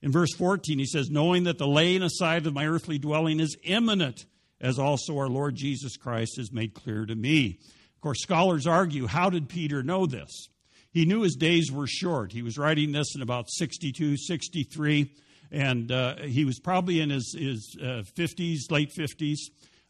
in 0.00 0.12
verse 0.12 0.32
14, 0.34 0.78
he 0.78 0.86
says, 0.86 1.10
Knowing 1.10 1.44
that 1.44 1.58
the 1.58 1.66
laying 1.66 2.02
aside 2.02 2.46
of 2.46 2.54
my 2.54 2.66
earthly 2.66 2.98
dwelling 2.98 3.40
is 3.40 3.56
imminent, 3.64 4.26
as 4.60 4.78
also 4.78 5.18
our 5.18 5.28
Lord 5.28 5.56
Jesus 5.56 5.96
Christ 5.96 6.36
has 6.36 6.52
made 6.52 6.74
clear 6.74 7.04
to 7.04 7.14
me. 7.14 7.58
Of 7.98 8.02
course, 8.02 8.22
scholars 8.22 8.64
argue 8.64 9.08
how 9.08 9.28
did 9.28 9.48
Peter 9.48 9.82
know 9.82 10.06
this? 10.06 10.30
He 10.92 11.04
knew 11.04 11.22
his 11.22 11.34
days 11.34 11.72
were 11.72 11.88
short. 11.88 12.30
He 12.30 12.42
was 12.42 12.56
writing 12.56 12.92
this 12.92 13.16
in 13.16 13.22
about 13.22 13.50
62, 13.50 14.16
63, 14.16 15.12
and 15.50 15.90
uh, 15.90 16.18
he 16.18 16.44
was 16.44 16.60
probably 16.60 17.00
in 17.00 17.10
his, 17.10 17.34
his 17.36 17.76
uh, 17.82 18.04
50s, 18.16 18.70
late 18.70 18.92
50s. 18.96 19.38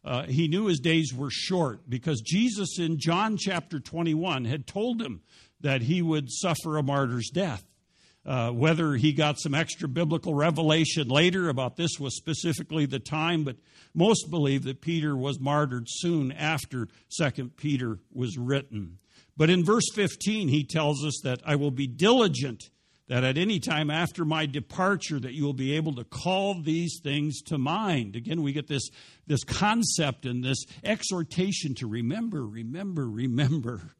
Uh, 0.03 0.23
he 0.23 0.47
knew 0.47 0.65
his 0.65 0.79
days 0.79 1.13
were 1.13 1.29
short 1.29 1.87
because 1.87 2.21
Jesus 2.21 2.79
in 2.79 2.97
John 2.97 3.37
chapter 3.37 3.79
21 3.79 4.45
had 4.45 4.65
told 4.65 4.99
him 5.03 5.21
that 5.61 5.83
he 5.83 6.01
would 6.01 6.31
suffer 6.31 6.77
a 6.77 6.83
martyr's 6.83 7.29
death. 7.29 7.63
Uh, 8.25 8.51
whether 8.51 8.93
he 8.95 9.13
got 9.13 9.39
some 9.39 9.55
extra 9.55 9.87
biblical 9.87 10.35
revelation 10.35 11.07
later 11.07 11.49
about 11.49 11.77
this 11.77 11.99
was 11.99 12.17
specifically 12.17 12.85
the 12.85 12.99
time, 12.99 13.43
but 13.43 13.55
most 13.93 14.29
believe 14.29 14.63
that 14.63 14.81
Peter 14.81 15.15
was 15.15 15.39
martyred 15.39 15.85
soon 15.87 16.31
after 16.31 16.87
Second 17.07 17.55
Peter 17.55 17.99
was 18.11 18.37
written. 18.37 18.99
But 19.37 19.49
in 19.49 19.63
verse 19.63 19.89
15, 19.95 20.49
he 20.49 20.65
tells 20.65 21.03
us 21.05 21.21
that 21.23 21.41
I 21.45 21.55
will 21.55 21.71
be 21.71 21.87
diligent 21.87 22.69
that 23.09 23.23
at 23.23 23.37
any 23.37 23.59
time 23.59 23.89
after 23.89 24.23
my 24.23 24.45
departure 24.45 25.19
that 25.19 25.33
you 25.33 25.43
will 25.43 25.53
be 25.53 25.75
able 25.75 25.93
to 25.95 26.03
call 26.03 26.61
these 26.61 26.99
things 27.03 27.41
to 27.41 27.57
mind 27.57 28.15
again 28.15 28.41
we 28.41 28.53
get 28.53 28.67
this 28.67 28.89
this 29.27 29.43
concept 29.43 30.25
and 30.25 30.43
this 30.43 30.63
exhortation 30.83 31.75
to 31.75 31.87
remember 31.87 32.45
remember 32.45 33.09
remember 33.09 33.95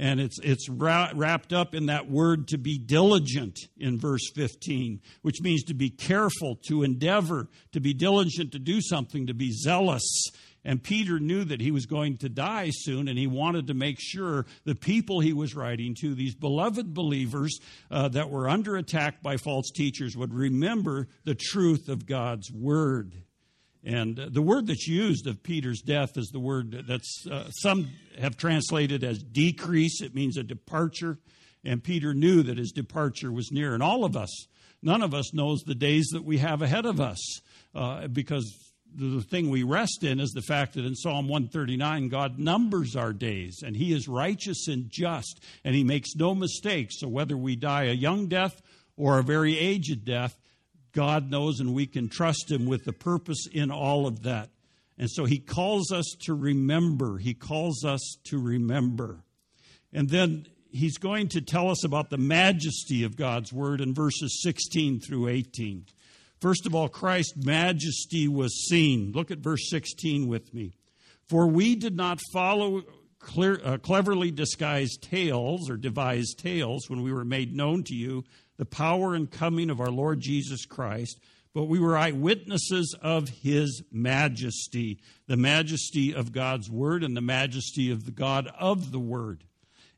and 0.00 0.18
it's, 0.18 0.38
it's 0.42 0.66
wrapped 0.70 1.52
up 1.52 1.74
in 1.74 1.86
that 1.86 2.10
word 2.10 2.48
to 2.48 2.56
be 2.56 2.78
diligent 2.78 3.58
in 3.76 3.98
verse 3.98 4.30
15, 4.34 4.98
which 5.20 5.42
means 5.42 5.64
to 5.64 5.74
be 5.74 5.90
careful, 5.90 6.56
to 6.68 6.82
endeavor, 6.82 7.48
to 7.72 7.80
be 7.80 7.92
diligent 7.92 8.52
to 8.52 8.58
do 8.58 8.80
something, 8.80 9.26
to 9.26 9.34
be 9.34 9.52
zealous. 9.52 10.24
And 10.64 10.82
Peter 10.82 11.20
knew 11.20 11.44
that 11.44 11.60
he 11.60 11.70
was 11.70 11.84
going 11.84 12.16
to 12.18 12.30
die 12.30 12.70
soon, 12.72 13.08
and 13.08 13.18
he 13.18 13.26
wanted 13.26 13.66
to 13.66 13.74
make 13.74 13.98
sure 14.00 14.46
the 14.64 14.74
people 14.74 15.20
he 15.20 15.34
was 15.34 15.54
writing 15.54 15.94
to, 16.00 16.14
these 16.14 16.34
beloved 16.34 16.94
believers 16.94 17.58
uh, 17.90 18.08
that 18.08 18.30
were 18.30 18.48
under 18.48 18.76
attack 18.76 19.22
by 19.22 19.36
false 19.36 19.70
teachers, 19.70 20.16
would 20.16 20.32
remember 20.32 21.08
the 21.24 21.34
truth 21.34 21.90
of 21.90 22.06
God's 22.06 22.50
word. 22.50 23.12
And 23.82 24.16
the 24.16 24.42
word 24.42 24.66
that's 24.66 24.86
used 24.86 25.26
of 25.26 25.42
Peter's 25.42 25.80
death 25.80 26.16
is 26.16 26.28
the 26.28 26.40
word 26.40 26.84
that's 26.86 27.26
uh, 27.30 27.50
some 27.50 27.88
have 28.18 28.36
translated 28.36 29.02
as 29.02 29.22
decrease. 29.22 30.02
It 30.02 30.14
means 30.14 30.36
a 30.36 30.42
departure. 30.42 31.18
And 31.64 31.82
Peter 31.82 32.12
knew 32.14 32.42
that 32.42 32.58
his 32.58 32.72
departure 32.72 33.32
was 33.32 33.50
near. 33.50 33.74
And 33.74 33.82
all 33.82 34.04
of 34.04 34.16
us, 34.16 34.46
none 34.82 35.02
of 35.02 35.14
us 35.14 35.32
knows 35.32 35.60
the 35.60 35.74
days 35.74 36.08
that 36.12 36.24
we 36.24 36.38
have 36.38 36.62
ahead 36.62 36.86
of 36.86 37.00
us 37.00 37.40
uh, 37.74 38.06
because 38.08 38.70
the 38.94 39.22
thing 39.22 39.50
we 39.50 39.62
rest 39.62 40.02
in 40.02 40.20
is 40.20 40.30
the 40.30 40.42
fact 40.42 40.74
that 40.74 40.84
in 40.84 40.94
Psalm 40.94 41.28
139, 41.28 42.08
God 42.08 42.38
numbers 42.38 42.96
our 42.96 43.12
days 43.12 43.62
and 43.64 43.76
He 43.76 43.92
is 43.92 44.08
righteous 44.08 44.68
and 44.68 44.90
just 44.90 45.42
and 45.64 45.74
He 45.74 45.84
makes 45.84 46.14
no 46.16 46.34
mistakes. 46.34 46.98
So 46.98 47.08
whether 47.08 47.36
we 47.36 47.56
die 47.56 47.84
a 47.84 47.92
young 47.92 48.26
death 48.26 48.60
or 48.96 49.18
a 49.18 49.24
very 49.24 49.56
aged 49.58 50.04
death, 50.04 50.38
God 50.92 51.30
knows 51.30 51.60
and 51.60 51.74
we 51.74 51.86
can 51.86 52.08
trust 52.08 52.50
Him 52.50 52.66
with 52.66 52.84
the 52.84 52.92
purpose 52.92 53.46
in 53.50 53.70
all 53.70 54.06
of 54.06 54.22
that. 54.22 54.50
And 54.98 55.10
so 55.10 55.24
He 55.24 55.38
calls 55.38 55.92
us 55.92 56.16
to 56.22 56.34
remember. 56.34 57.18
He 57.18 57.34
calls 57.34 57.84
us 57.84 58.16
to 58.24 58.38
remember. 58.38 59.24
And 59.92 60.08
then 60.08 60.46
He's 60.70 60.98
going 60.98 61.28
to 61.28 61.40
tell 61.40 61.70
us 61.70 61.84
about 61.84 62.10
the 62.10 62.18
majesty 62.18 63.02
of 63.04 63.16
God's 63.16 63.52
Word 63.52 63.80
in 63.80 63.94
verses 63.94 64.40
16 64.42 65.00
through 65.00 65.28
18. 65.28 65.86
First 66.40 66.64
of 66.66 66.74
all, 66.74 66.88
Christ's 66.88 67.36
majesty 67.36 68.28
was 68.28 68.68
seen. 68.68 69.12
Look 69.12 69.30
at 69.30 69.38
verse 69.38 69.68
16 69.68 70.26
with 70.26 70.54
me. 70.54 70.72
For 71.28 71.46
we 71.46 71.76
did 71.76 71.96
not 71.96 72.20
follow 72.32 72.82
clear, 73.18 73.60
uh, 73.62 73.78
cleverly 73.78 74.30
disguised 74.30 75.02
tales 75.02 75.70
or 75.70 75.76
devised 75.76 76.38
tales 76.38 76.88
when 76.88 77.02
we 77.02 77.12
were 77.12 77.24
made 77.24 77.54
known 77.54 77.84
to 77.84 77.94
you 77.94 78.24
the 78.60 78.66
power 78.66 79.14
and 79.14 79.30
coming 79.30 79.70
of 79.70 79.80
our 79.80 79.90
Lord 79.90 80.20
Jesus 80.20 80.66
Christ, 80.66 81.18
but 81.54 81.64
we 81.64 81.80
were 81.80 81.96
eyewitnesses 81.96 82.94
of 83.00 83.30
his 83.30 83.82
majesty, 83.90 85.00
the 85.28 85.38
majesty 85.38 86.14
of 86.14 86.30
God's 86.30 86.68
word 86.68 87.02
and 87.02 87.16
the 87.16 87.22
majesty 87.22 87.90
of 87.90 88.04
the 88.04 88.10
God 88.10 88.50
of 88.58 88.92
the 88.92 88.98
word. 88.98 89.44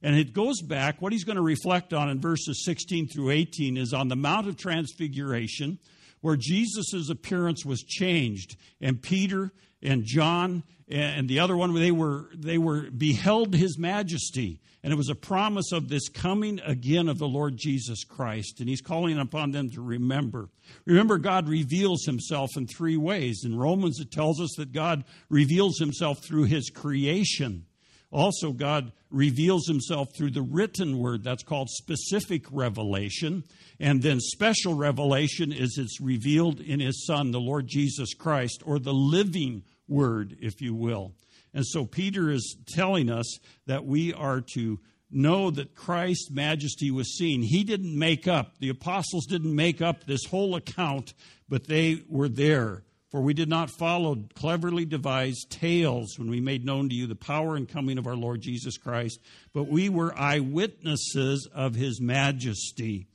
And 0.00 0.14
it 0.14 0.33
goes 0.33 0.62
back, 0.62 1.02
what 1.02 1.12
he's 1.12 1.25
going 1.25 1.37
to 1.38 1.42
reflect 1.42 1.92
on 1.92 2.09
in 2.09 2.21
verses 2.21 2.64
16 2.64 3.09
through 3.09 3.31
18 3.31 3.76
is 3.76 3.92
on 3.92 4.07
the 4.07 4.14
Mount 4.14 4.47
of 4.47 4.57
Transfiguration, 4.57 5.81
where 6.21 6.37
Jesus' 6.37 7.11
appearance 7.11 7.64
was 7.66 7.83
changed, 7.83 8.57
and 8.81 9.02
Peter 9.02 9.50
and 9.83 10.05
John 10.05 10.62
and 10.89 11.29
the 11.29 11.41
other 11.41 11.57
one, 11.57 11.75
they 11.75 11.91
were, 11.91 12.29
they 12.35 12.59
were 12.59 12.91
beheld 12.91 13.55
his 13.55 13.79
majesty. 13.79 14.61
And 14.85 14.93
it 14.93 14.97
was 14.97 15.09
a 15.09 15.15
promise 15.15 15.71
of 15.73 15.89
this 15.89 16.09
coming 16.09 16.61
again 16.67 17.09
of 17.09 17.19
the 17.19 17.29
Lord 17.29 17.57
Jesus 17.57 18.03
Christ. 18.05 18.59
And 18.59 18.69
he's 18.69 18.81
calling 18.81 19.19
upon 19.19 19.53
them 19.53 19.71
to 19.71 19.81
remember. 19.81 20.49
Remember, 20.85 21.19
God 21.19 21.49
reveals 21.49 22.05
himself 22.05 22.51
in 22.57 22.67
three 22.67 22.97
ways. 22.97 23.43
In 23.45 23.57
Romans, 23.57 24.01
it 24.01 24.11
tells 24.11 24.41
us 24.41 24.51
that 24.59 24.73
God 24.73 25.05
reveals 25.29 25.79
himself 25.79 26.19
through 26.25 26.45
his 26.45 26.69
creation. 26.69 27.65
Also, 28.11 28.53
God 28.53 28.93
reveals 29.11 29.67
himself 29.67 30.09
through 30.15 30.33
the 30.33 30.43
written 30.43 30.99
word. 30.99 31.23
That's 31.23 31.45
called 31.45 31.71
specific 31.71 32.45
revelation. 32.51 33.45
And 33.79 34.03
then 34.03 34.21
special 34.21 34.75
revelation 34.75 35.53
is 35.53 35.79
it's 35.79 36.01
revealed 36.01 36.61
in 36.61 36.81
his 36.81 37.07
Son, 37.07 37.31
the 37.31 37.41
Lord 37.41 37.67
Jesus 37.69 38.15
Christ, 38.15 38.62
or 38.67 38.79
the 38.79 38.93
living 38.93 39.62
word, 39.89 40.37
if 40.41 40.61
you 40.61 40.75
will. 40.75 41.12
And 41.55 41.67
so 41.67 41.85
Peter 41.85 42.31
is 42.31 42.57
telling 42.69 43.11
us 43.11 43.39
that 43.67 43.85
we 43.85 44.12
are 44.15 44.41
to 44.55 44.81
know 45.11 45.51
that 45.51 45.75
Christ's 45.75 46.31
majesty 46.31 46.91
was 46.91 47.17
seen. 47.17 47.43
He 47.43 47.65
didn't 47.65 47.97
make 47.97 48.27
up, 48.27 48.59
the 48.59 48.71
apostles 48.71 49.27
didn't 49.27 49.55
make 49.55 49.83
up 49.83 50.05
this 50.05 50.25
whole 50.25 50.57
account, 50.57 51.12
but 51.49 51.67
they 51.67 52.03
were 52.09 52.29
there. 52.29 52.83
For 53.11 53.21
we 53.21 53.35
did 53.35 53.51
not 53.51 53.69
follow 53.71 54.17
cleverly 54.35 54.87
devised 54.87 55.51
tales 55.51 56.19
when 56.19 56.31
we 56.31 56.41
made 56.41 56.65
known 56.65 56.89
to 56.89 56.95
you 56.95 57.07
the 57.07 57.15
power 57.15 57.57
and 57.57 57.69
coming 57.69 57.99
of 57.99 58.07
our 58.07 58.17
Lord 58.17 58.41
Jesus 58.41 58.79
Christ, 58.79 59.21
but 59.53 59.65
we 59.65 59.91
were 59.91 60.19
eyewitnesses 60.19 61.47
of 61.55 61.75
his 61.75 62.01
majesty. 62.01 63.07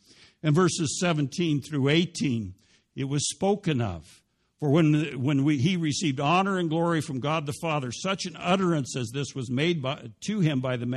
In 0.44 0.54
verses 0.54 1.00
17 1.00 1.62
through 1.62 1.90
18, 1.90 2.54
it 2.96 3.06
was 3.06 3.28
spoken 3.28 3.82
of. 3.82 4.22
For 4.60 4.70
when, 4.70 5.22
when 5.22 5.44
we, 5.44 5.58
he 5.58 5.78
received 5.78 6.20
honor 6.20 6.58
and 6.58 6.70
glory 6.70 7.02
from 7.02 7.20
God 7.20 7.46
the 7.46 7.54
Father, 7.62 7.92
such 7.92 8.26
an 8.26 8.36
utterance 8.40 8.96
as 8.98 9.12
this 9.12 9.36
was 9.36 9.52
made 9.52 9.82
by, 9.84 10.10
to 10.26 10.40
him 10.40 10.62
by 10.62 10.78
the 10.78 10.88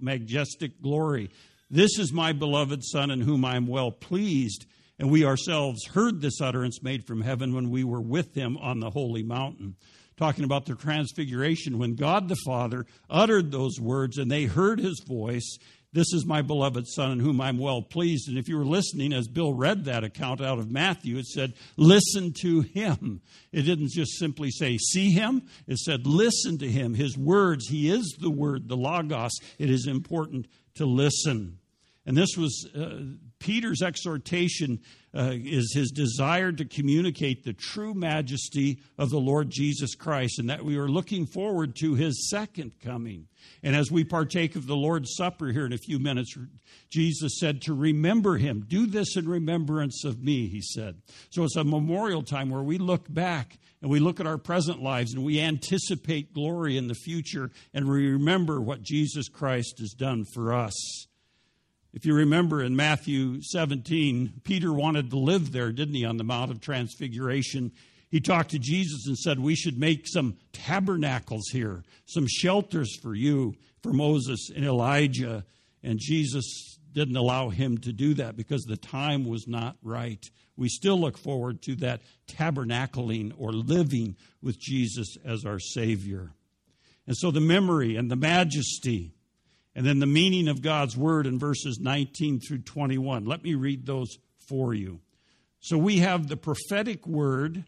majestic 0.00 0.80
glory. 0.80 1.30
This 1.70 1.98
is 1.98 2.12
my 2.12 2.32
beloved 2.32 2.82
Son 2.82 3.10
in 3.10 3.20
whom 3.20 3.44
I 3.44 3.56
am 3.56 3.66
well 3.66 3.90
pleased. 3.90 4.64
And 4.98 5.10
we 5.10 5.24
ourselves 5.24 5.84
heard 5.86 6.20
this 6.20 6.40
utterance 6.40 6.82
made 6.82 7.06
from 7.06 7.20
heaven 7.20 7.54
when 7.54 7.70
we 7.70 7.84
were 7.84 8.00
with 8.00 8.34
him 8.34 8.56
on 8.58 8.80
the 8.80 8.90
holy 8.90 9.22
mountain. 9.22 9.76
Talking 10.16 10.44
about 10.44 10.66
the 10.66 10.74
transfiguration, 10.74 11.78
when 11.78 11.96
God 11.96 12.28
the 12.28 12.36
Father 12.46 12.86
uttered 13.10 13.50
those 13.50 13.80
words 13.80 14.18
and 14.18 14.30
they 14.30 14.44
heard 14.44 14.78
his 14.78 15.02
voice, 15.06 15.58
this 15.92 16.12
is 16.14 16.24
my 16.24 16.40
beloved 16.40 16.86
Son 16.86 17.12
in 17.12 17.20
whom 17.20 17.40
I'm 17.40 17.58
well 17.58 17.82
pleased. 17.82 18.28
And 18.28 18.38
if 18.38 18.48
you 18.48 18.56
were 18.56 18.64
listening 18.64 19.12
as 19.12 19.28
Bill 19.28 19.52
read 19.52 19.84
that 19.84 20.04
account 20.04 20.40
out 20.40 20.58
of 20.58 20.70
Matthew, 20.70 21.18
it 21.18 21.26
said, 21.26 21.52
Listen 21.76 22.32
to 22.40 22.62
him. 22.62 23.20
It 23.52 23.62
didn't 23.62 23.90
just 23.90 24.18
simply 24.18 24.50
say, 24.50 24.78
See 24.78 25.10
him. 25.10 25.42
It 25.66 25.78
said, 25.78 26.06
Listen 26.06 26.56
to 26.58 26.68
him. 26.68 26.94
His 26.94 27.18
words, 27.18 27.68
he 27.68 27.90
is 27.90 28.16
the 28.18 28.30
word, 28.30 28.68
the 28.68 28.76
Logos. 28.76 29.32
It 29.58 29.68
is 29.68 29.86
important 29.86 30.46
to 30.76 30.86
listen. 30.86 31.58
And 32.04 32.16
this 32.16 32.36
was 32.36 32.68
uh, 32.74 32.98
Peter's 33.38 33.82
exhortation 33.82 34.80
uh, 35.14 35.32
is 35.34 35.72
his 35.74 35.90
desire 35.90 36.50
to 36.50 36.64
communicate 36.64 37.44
the 37.44 37.52
true 37.52 37.94
majesty 37.94 38.78
of 38.98 39.10
the 39.10 39.18
Lord 39.18 39.50
Jesus 39.50 39.94
Christ 39.94 40.38
and 40.38 40.48
that 40.50 40.64
we 40.64 40.76
are 40.78 40.88
looking 40.88 41.26
forward 41.26 41.76
to 41.76 41.94
his 41.94 42.28
second 42.30 42.72
coming. 42.80 43.28
And 43.62 43.76
as 43.76 43.90
we 43.90 44.04
partake 44.04 44.56
of 44.56 44.66
the 44.66 44.76
Lord's 44.76 45.14
Supper 45.16 45.48
here 45.48 45.66
in 45.66 45.72
a 45.72 45.78
few 45.78 45.98
minutes, 45.98 46.36
Jesus 46.88 47.38
said 47.38 47.62
to 47.62 47.74
remember 47.74 48.36
him. 48.36 48.64
Do 48.66 48.86
this 48.86 49.16
in 49.16 49.28
remembrance 49.28 50.04
of 50.04 50.22
me, 50.22 50.48
he 50.48 50.60
said. 50.60 51.02
So 51.30 51.44
it's 51.44 51.56
a 51.56 51.64
memorial 51.64 52.22
time 52.22 52.50
where 52.50 52.62
we 52.62 52.78
look 52.78 53.12
back 53.12 53.58
and 53.80 53.90
we 53.90 54.00
look 54.00 54.18
at 54.18 54.26
our 54.26 54.38
present 54.38 54.82
lives 54.82 55.14
and 55.14 55.24
we 55.24 55.40
anticipate 55.40 56.32
glory 56.32 56.76
in 56.76 56.88
the 56.88 56.94
future 56.94 57.50
and 57.74 57.88
we 57.88 58.08
remember 58.08 58.60
what 58.60 58.82
Jesus 58.82 59.28
Christ 59.28 59.78
has 59.78 59.92
done 59.92 60.24
for 60.32 60.52
us. 60.52 61.06
If 61.92 62.06
you 62.06 62.14
remember 62.14 62.62
in 62.62 62.74
Matthew 62.74 63.42
17, 63.42 64.40
Peter 64.44 64.72
wanted 64.72 65.10
to 65.10 65.18
live 65.18 65.52
there, 65.52 65.72
didn't 65.72 65.94
he, 65.94 66.06
on 66.06 66.16
the 66.16 66.24
Mount 66.24 66.50
of 66.50 66.60
Transfiguration? 66.60 67.70
He 68.10 68.20
talked 68.20 68.52
to 68.52 68.58
Jesus 68.58 69.06
and 69.06 69.18
said, 69.18 69.38
We 69.38 69.54
should 69.54 69.78
make 69.78 70.06
some 70.08 70.38
tabernacles 70.52 71.48
here, 71.52 71.84
some 72.06 72.26
shelters 72.26 72.96
for 73.02 73.14
you, 73.14 73.54
for 73.82 73.92
Moses 73.92 74.50
and 74.54 74.64
Elijah. 74.64 75.44
And 75.82 75.98
Jesus 75.98 76.78
didn't 76.92 77.16
allow 77.16 77.50
him 77.50 77.76
to 77.78 77.92
do 77.92 78.14
that 78.14 78.36
because 78.36 78.64
the 78.64 78.76
time 78.76 79.26
was 79.26 79.46
not 79.46 79.76
right. 79.82 80.24
We 80.56 80.68
still 80.68 80.98
look 80.98 81.18
forward 81.18 81.60
to 81.62 81.74
that 81.76 82.00
tabernacling 82.26 83.34
or 83.36 83.52
living 83.52 84.16
with 84.42 84.58
Jesus 84.58 85.16
as 85.24 85.44
our 85.44 85.58
Savior. 85.58 86.32
And 87.06 87.16
so 87.16 87.30
the 87.30 87.40
memory 87.40 87.96
and 87.96 88.10
the 88.10 88.16
majesty 88.16 89.12
and 89.74 89.86
then 89.86 89.98
the 89.98 90.06
meaning 90.06 90.48
of 90.48 90.62
God's 90.62 90.96
word 90.96 91.26
in 91.26 91.38
verses 91.38 91.78
19 91.80 92.40
through 92.40 92.58
21. 92.58 93.24
Let 93.24 93.42
me 93.42 93.54
read 93.54 93.86
those 93.86 94.18
for 94.48 94.74
you. 94.74 95.00
So 95.60 95.78
we 95.78 95.98
have 95.98 96.28
the 96.28 96.36
prophetic 96.36 97.06
word 97.06 97.64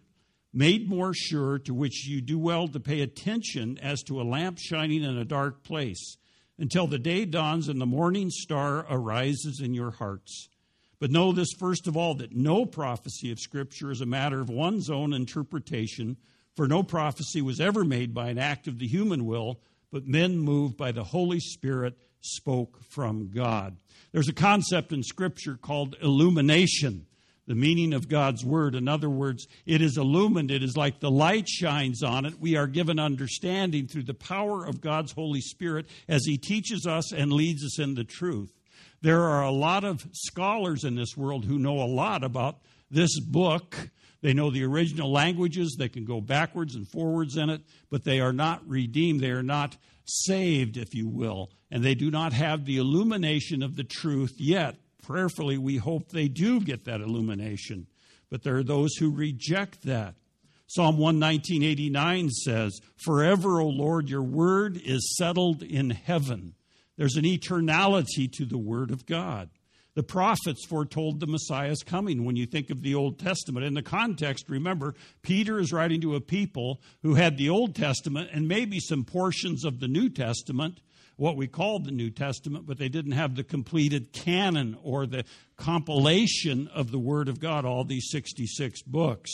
made 0.53 0.89
more 0.89 1.13
sure, 1.15 1.59
to 1.61 1.75
which 1.75 2.07
you 2.07 2.21
do 2.21 2.39
well 2.39 2.69
to 2.69 2.81
pay 2.81 3.01
attention 3.01 3.79
as 3.79 4.03
to 4.05 4.21
a 4.21 4.25
lamp 4.25 4.59
shining 4.59 5.03
in 5.03 5.17
a 5.17 5.25
dark 5.25 5.65
place, 5.65 6.17
until 6.59 6.87
the 6.87 6.99
day 6.99 7.25
dawns 7.25 7.69
and 7.69 7.81
the 7.81 7.87
morning 7.87 8.31
star 8.31 8.87
arises 8.89 9.61
in 9.61 9.75
your 9.75 9.91
hearts. 9.91 10.49
But 11.01 11.11
know 11.11 11.33
this 11.33 11.53
first 11.59 11.87
of 11.87 11.97
all 11.97 12.15
that 12.17 12.35
no 12.35 12.65
prophecy 12.65 13.33
of 13.33 13.41
Scripture 13.41 13.91
is 13.91 14.01
a 14.01 14.07
matter 14.07 14.41
of 14.41 14.49
one's 14.49 14.91
own 14.91 15.13
interpretation, 15.13 16.17
for 16.55 16.69
no 16.69 16.83
prophecy 16.83 17.43
was 17.43 17.61
ever 17.61 17.85
made 17.85 18.15
by 18.15 18.29
an 18.29 18.39
act 18.39 18.69
of 18.69 18.79
the 18.79 18.87
human 18.87 19.27
will 19.27 19.61
but 19.95 20.09
men 20.09 20.37
moved 20.37 20.77
by 20.77 20.91
the 20.91 21.05
Holy 21.05 21.39
Spirit 21.39 21.97
spoke 22.21 22.83
from 22.83 23.31
God. 23.33 23.77
There's 24.11 24.29
a 24.29 24.33
concept 24.33 24.93
in 24.93 25.05
Scripture 25.05 25.57
called 25.57 25.95
illumination, 26.03 27.07
the 27.47 27.55
meaning 27.55 27.93
of 27.95 28.09
God's 28.09 28.45
Word. 28.45 28.75
In 28.75 28.89
other 28.89 29.09
words, 29.09 29.47
it 29.67 29.81
is 29.81 29.97
illumined, 29.97 30.51
it 30.51 30.65
is 30.65 30.77
like 30.77 30.99
the 30.99 31.13
light 31.13 31.49
shines 31.49 32.03
on 32.03 32.27
it. 32.27 32.41
We 32.41 32.57
are 32.57 32.67
given 32.67 32.99
understanding 32.99 33.87
through 33.87 34.03
the 34.03 34.15
power 34.15 34.65
of 34.65 34.81
God's 34.81 35.13
Holy 35.13 35.41
Spirit 35.41 35.87
as 36.09 36.27
He 36.27 36.39
teaches 36.39 36.89
us 36.89 37.13
and 37.13 37.33
leads 37.33 37.65
us 37.65 37.79
in 37.79 37.95
the 37.95 38.03
truth. 38.03 38.53
There 39.01 39.23
are 39.23 39.45
a 39.45 39.53
lot 39.53 39.85
of 39.85 40.09
scholars 40.11 40.83
in 40.83 40.97
this 40.97 41.17
world 41.17 41.45
who 41.45 41.57
know 41.57 41.81
a 41.81 41.87
lot 41.87 42.25
about 42.25 42.59
this 42.91 43.21
book 43.21 43.91
they 44.25 44.33
know 44.33 44.49
the 44.49 44.65
original 44.65 45.13
languages. 45.13 45.77
They 45.79 45.91
can 45.91 46.07
go 46.07 46.19
backwards 46.19 46.77
and 46.77 46.89
forwards 46.89 47.37
in 47.37 47.51
it, 47.51 47.61
but 47.91 48.05
they 48.05 48.21
are 48.21 48.33
not 48.33 48.67
redeemed. 48.67 49.21
They 49.21 49.33
are 49.33 49.43
not 49.43 49.77
saved, 50.07 50.79
if 50.79 50.95
you 50.95 51.07
will. 51.07 51.51
And 51.71 51.85
they 51.85 51.95
do 51.95 52.11
not 52.11 52.33
have 52.33 52.65
the 52.65 52.79
illumination 52.79 53.63
of 53.63 53.77
the 53.77 53.85
truth 53.85 54.37
yet. 54.39 54.77
Prayerfully, 55.03 55.59
we 55.59 55.77
hope 55.77 56.09
they 56.09 56.29
do 56.29 56.59
get 56.63 56.87
that 56.87 57.03
illumination. 57.03 57.87
But 58.31 58.45
there 58.45 58.57
are 58.57 58.63
those 58.63 58.95
who 58.95 59.11
reject 59.11 59.83
that. 59.83 60.15
Psalm 60.69 60.97
119.89 60.97 62.31
says, 62.31 62.81
Forever, 63.05 63.61
O 63.61 63.67
Lord, 63.67 64.09
your 64.09 64.23
word 64.23 64.81
is 64.83 65.15
settled 65.19 65.63
in 65.63 65.91
heaven. 65.91 66.55
There's 66.97 67.17
an 67.17 67.25
eternality 67.25 68.33
to 68.39 68.47
the 68.47 68.57
word 68.57 68.91
of 68.91 69.05
God. 69.05 69.51
The 69.95 70.03
prophets 70.03 70.67
foretold 70.67 71.21
the 71.21 71.27
Messiah's 71.27 71.85
coming 71.85 72.25
when 72.25 72.35
you 72.35 72.47
think 72.47 72.71
of 72.71 72.83
the 72.83 72.97
Old 72.97 73.19
Testament. 73.19 73.65
In 73.65 73.75
the 73.75 73.83
context, 73.83 74.49
remember, 74.49 74.95
Peter 75.23 75.61
is 75.61 75.73
writing 75.73 76.01
to 76.01 76.17
a 76.17 76.21
people 76.21 76.81
who 77.03 77.15
had 77.15 77.37
the 77.37 77.49
Old 77.49 77.77
Testament 77.77 78.31
and 78.33 78.49
maybe 78.49 78.81
some 78.81 79.05
portions 79.05 79.65
of 79.65 79.79
the 79.79 79.87
New 79.87 80.09
Testament, 80.09 80.81
what 81.17 81.37
we 81.37 81.47
call 81.47 81.79
the 81.79 81.93
New 81.93 82.11
Testament, 82.11 82.67
but 82.67 82.77
they 82.77 82.89
didn't 82.89 83.13
have 83.13 83.37
the 83.37 83.45
completed 83.45 84.13
canon 84.13 84.77
or 84.83 85.07
the 85.07 85.25
compilation 85.57 86.69
of 86.75 86.91
the 86.91 86.99
Word 86.99 87.29
of 87.29 87.39
God, 87.39 87.65
all 87.65 87.85
these 87.85 88.11
66 88.11 88.83
books. 88.83 89.31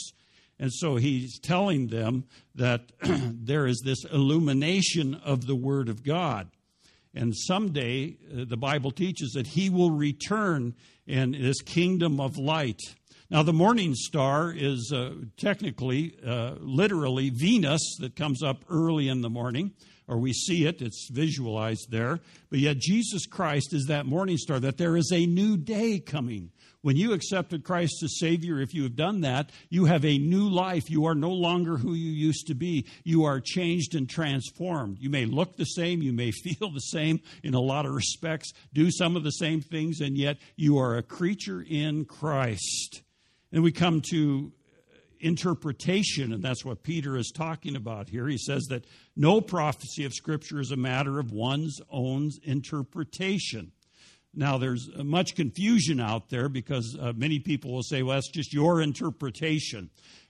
And 0.59 0.71
so 0.71 0.97
he's 0.97 1.39
telling 1.39 1.87
them 1.87 2.25
that 2.53 2.91
there 3.01 3.65
is 3.65 3.81
this 3.83 4.05
illumination 4.05 5.15
of 5.15 5.47
the 5.47 5.55
Word 5.55 5.89
of 5.89 6.03
God. 6.03 6.51
And 7.13 7.35
someday, 7.35 8.15
uh, 8.31 8.45
the 8.47 8.57
Bible 8.57 8.91
teaches 8.91 9.31
that 9.33 9.47
he 9.47 9.69
will 9.69 9.91
return 9.91 10.75
in 11.05 11.31
this 11.31 11.61
kingdom 11.61 12.19
of 12.19 12.37
light. 12.37 12.79
Now, 13.29 13.43
the 13.43 13.53
morning 13.53 13.95
star 13.95 14.53
is 14.55 14.91
uh, 14.93 15.13
technically, 15.37 16.17
uh, 16.25 16.55
literally, 16.59 17.29
Venus 17.29 17.97
that 17.99 18.15
comes 18.15 18.43
up 18.43 18.63
early 18.69 19.07
in 19.07 19.21
the 19.21 19.29
morning, 19.29 19.71
or 20.07 20.17
we 20.17 20.33
see 20.33 20.65
it, 20.65 20.81
it's 20.81 21.09
visualized 21.09 21.91
there. 21.91 22.19
But 22.49 22.59
yet, 22.59 22.77
Jesus 22.77 23.25
Christ 23.25 23.73
is 23.73 23.85
that 23.85 24.05
morning 24.05 24.37
star, 24.37 24.59
that 24.59 24.77
there 24.77 24.97
is 24.97 25.11
a 25.13 25.25
new 25.25 25.55
day 25.55 25.99
coming. 25.99 26.51
When 26.83 26.97
you 26.97 27.13
accepted 27.13 27.63
Christ 27.63 28.01
as 28.03 28.17
Savior, 28.17 28.59
if 28.59 28.73
you 28.73 28.81
have 28.83 28.95
done 28.95 29.21
that, 29.21 29.51
you 29.69 29.85
have 29.85 30.03
a 30.03 30.17
new 30.17 30.49
life. 30.49 30.89
You 30.89 31.05
are 31.05 31.13
no 31.13 31.29
longer 31.29 31.77
who 31.77 31.93
you 31.93 32.09
used 32.09 32.47
to 32.47 32.55
be. 32.55 32.87
You 33.03 33.23
are 33.25 33.39
changed 33.39 33.93
and 33.93 34.09
transformed. 34.09 34.97
You 34.99 35.11
may 35.11 35.25
look 35.25 35.57
the 35.57 35.65
same, 35.65 36.01
you 36.01 36.11
may 36.11 36.31
feel 36.43 36.71
the 36.71 36.79
same 36.79 37.21
in 37.43 37.53
a 37.53 37.59
lot 37.59 37.85
of 37.85 37.93
respects, 37.93 38.51
do 38.73 38.89
some 38.89 39.15
of 39.15 39.23
the 39.23 39.31
same 39.31 39.61
things, 39.61 40.01
and 40.01 40.17
yet 40.17 40.37
you 40.55 40.79
are 40.79 40.97
a 40.97 41.03
creature 41.03 41.63
in 41.67 42.05
Christ. 42.05 43.03
And 43.51 43.61
we 43.61 43.71
come 43.71 44.01
to 44.09 44.51
uh, 44.51 44.97
interpretation, 45.19 46.33
and 46.33 46.41
that's 46.41 46.65
what 46.65 46.81
Peter 46.81 47.15
is 47.15 47.31
talking 47.31 47.75
about 47.75 48.09
here. 48.09 48.27
He 48.27 48.39
says 48.39 48.63
that 48.69 48.85
no 49.15 49.39
prophecy 49.39 50.03
of 50.05 50.15
Scripture 50.15 50.59
is 50.59 50.71
a 50.71 50.77
matter 50.77 51.19
of 51.19 51.31
one's 51.31 51.79
own 51.91 52.31
interpretation. 52.43 53.71
Now, 54.33 54.57
there's 54.57 54.89
much 54.95 55.35
confusion 55.35 55.99
out 55.99 56.29
there 56.29 56.47
because 56.47 56.97
uh, 56.99 57.11
many 57.15 57.39
people 57.39 57.73
will 57.73 57.83
say, 57.83 58.01
well, 58.01 58.15
that's 58.15 58.29
just 58.29 58.53
your 58.53 58.81
interpretation. 58.81 59.89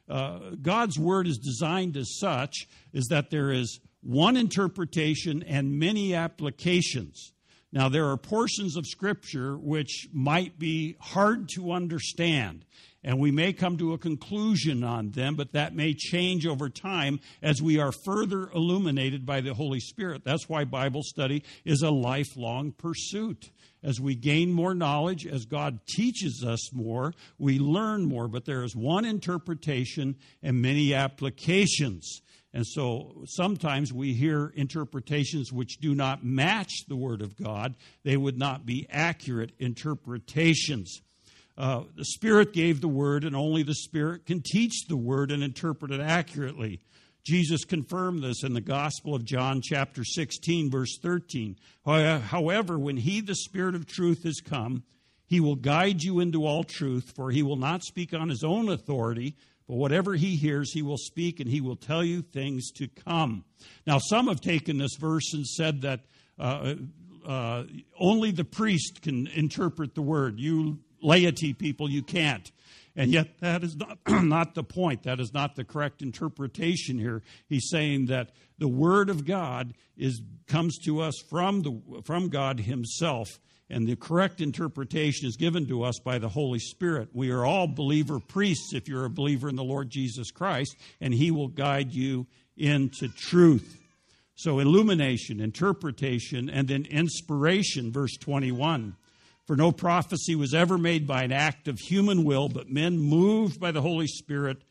Uh, 0.10 0.56
God's 0.62 0.98
word 0.98 1.28
is 1.28 1.38
designed 1.38 1.96
as 1.96 2.18
such 2.18 2.68
is 2.94 3.08
that 3.08 3.30
there 3.30 3.52
is 3.52 3.80
one 4.02 4.36
interpretation 4.36 5.44
and 5.44 5.80
many 5.80 6.16
applications. 6.16 7.34
Now, 7.72 7.88
there 7.88 8.10
are 8.10 8.18
portions 8.18 8.76
of 8.76 8.86
Scripture 8.86 9.58
which 9.58 10.10
might 10.12 10.60
be 10.60 10.98
hard 11.00 11.48
to 11.56 11.72
understand, 11.72 12.66
and 13.04 13.20
we 13.20 13.32
may 13.32 13.54
come 13.54 13.78
to 13.78 13.94
a 13.94 13.98
conclusion 13.98 14.84
on 14.84 15.12
them, 15.12 15.36
but 15.36 15.54
that 15.54 15.76
may 15.76 15.94
change 15.94 16.46
over 16.46 16.70
time 16.70 17.20
as 17.42 17.62
we 17.62 17.80
are 17.80 17.92
further 17.92 18.50
illuminated 18.52 19.26
by 19.26 19.42
the 19.42 19.54
Holy 19.54 19.80
Spirit. 19.80 20.24
That's 20.24 20.48
why 20.48 20.64
Bible 20.66 21.02
study 21.04 21.44
is 21.66 21.82
a 21.82 21.92
lifelong 21.92 22.72
pursuit 22.72 23.50
as 23.84 24.00
we 24.00 24.16
gain 24.16 24.52
more 24.52 24.76
knowledge, 24.76 25.26
as 25.26 25.46
God 25.46 25.80
teaches 25.88 26.44
us 26.46 26.74
more, 26.74 27.14
we 27.40 27.60
learn 27.60 28.06
more. 28.06 28.28
But 28.28 28.46
there 28.46 28.64
is 28.64 28.76
one 28.76 29.06
interpretation 29.06 30.16
and 30.44 30.62
many 30.62 30.94
applications. 30.94 32.22
And 32.54 32.68
so 32.68 33.24
sometimes 33.26 33.94
we 33.94 34.14
hear 34.14 34.52
interpretations 34.56 35.52
which 35.52 35.80
do 35.80 35.96
not 35.96 36.24
match 36.24 36.86
the 36.88 36.98
Word 36.98 37.22
of 37.22 37.38
God. 37.38 37.76
They 38.04 38.18
would 38.18 38.38
not 38.38 38.66
be 38.66 38.88
accurate 38.90 39.54
interpretations. 39.58 41.02
Uh, 41.62 41.84
the 41.96 42.06
Spirit 42.06 42.54
gave 42.54 42.82
the 42.82 42.88
Word, 42.88 43.24
and 43.24 43.36
only 43.36 43.62
the 43.62 43.76
Spirit 43.76 44.26
can 44.26 44.42
teach 44.42 44.88
the 44.88 44.98
Word 44.98 45.30
and 45.30 45.44
interpret 45.44 45.92
it 45.92 46.02
accurately. 46.02 46.82
Jesus 47.24 47.66
confirmed 47.66 48.24
this 48.24 48.44
in 48.44 48.56
the 48.56 48.62
Gospel 48.62 49.14
of 49.14 49.24
John, 49.24 49.62
chapter 49.62 50.04
16, 50.04 50.72
verse 50.72 50.98
13. 51.00 51.56
However, 51.86 52.80
when 52.80 52.98
He, 52.98 53.22
the 53.22 53.36
Spirit 53.36 53.76
of 53.76 53.86
truth, 53.86 54.24
has 54.24 54.42
come, 54.44 54.82
He 55.28 55.40
will 55.40 55.56
guide 55.56 56.02
you 56.02 56.20
into 56.20 56.48
all 56.48 56.64
truth, 56.64 57.14
for 57.16 57.30
He 57.30 57.44
will 57.44 57.58
not 57.58 57.84
speak 57.84 58.12
on 58.12 58.30
His 58.30 58.44
own 58.44 58.68
authority, 58.68 59.36
but 59.68 59.76
whatever 59.76 60.16
He 60.16 60.38
hears, 60.38 60.74
He 60.74 60.82
will 60.82 60.98
speak, 60.98 61.40
and 61.40 61.48
He 61.48 61.62
will 61.62 61.76
tell 61.76 62.04
you 62.04 62.24
things 62.24 62.72
to 62.78 62.88
come. 62.88 63.46
Now, 63.86 64.00
some 64.00 64.30
have 64.30 64.42
taken 64.42 64.80
this 64.80 64.96
verse 65.00 65.32
and 65.36 65.46
said 65.46 65.82
that 65.82 66.00
uh, 66.40 66.74
uh, 67.24 67.66
only 68.00 68.32
the 68.32 68.46
priest 68.46 69.04
can 69.04 69.28
interpret 69.28 69.94
the 69.94 70.02
word. 70.02 70.40
You 70.40 70.80
laity 71.02 71.54
people, 71.54 71.90
you 71.90 72.04
can't. 72.04 72.52
And 72.96 73.12
yet, 73.12 73.40
that 73.40 73.64
is 73.64 73.76
not, 73.76 74.00
not 74.08 74.54
the 74.54 74.64
point. 74.64 75.04
That 75.04 75.20
is 75.20 75.34
not 75.34 75.56
the 75.56 75.64
correct 75.64 76.02
interpretation 76.02 77.00
here. 77.00 77.22
He's 77.48 77.70
saying 77.70 78.08
that 78.08 78.32
the 78.58 78.68
Word 78.68 79.10
of 79.10 79.26
God 79.26 79.74
is, 79.98 80.22
comes 80.48 80.78
to 80.86 81.02
us 81.02 81.16
from, 81.30 81.62
the, 81.62 82.02
from 82.04 82.30
God 82.30 82.60
Himself, 82.60 83.30
and 83.70 83.88
the 83.88 83.96
correct 83.96 84.42
interpretation 84.42 85.28
is 85.28 85.38
given 85.38 85.68
to 85.68 85.84
us 85.84 86.00
by 86.00 86.20
the 86.20 86.28
Holy 86.28 86.60
Spirit. 86.60 87.10
We 87.14 87.32
are 87.32 87.46
all 87.46 87.68
believer 87.68 88.20
priests 88.20 88.74
if 88.74 88.90
you're 88.90 89.06
a 89.06 89.10
believer 89.10 89.48
in 89.48 89.56
the 89.56 89.64
Lord 89.64 89.90
Jesus 89.90 90.30
Christ, 90.30 90.76
and 91.00 91.14
He 91.14 91.32
will 91.32 91.48
guide 91.48 91.94
you 91.94 92.28
into 92.58 93.08
truth. 93.08 93.78
So, 94.36 94.60
illumination, 94.60 95.40
interpretation, 95.40 96.50
and 96.50 96.68
then 96.68 96.86
inspiration, 96.90 97.92
verse 97.92 98.18
21. 98.18 98.98
For 99.48 99.56
no 99.56 99.72
prophecy 99.72 100.36
was 100.36 100.54
ever 100.54 100.78
made 100.78 101.08
by 101.08 101.24
an 101.24 101.32
act 101.32 101.68
of 101.68 101.80
human 101.80 102.24
will, 102.24 102.48
but 102.48 102.70
men 102.70 102.98
moved 102.98 103.60
by 103.60 103.72
the 103.72 103.82
Holy 103.82 104.08
Spirit 104.08 104.62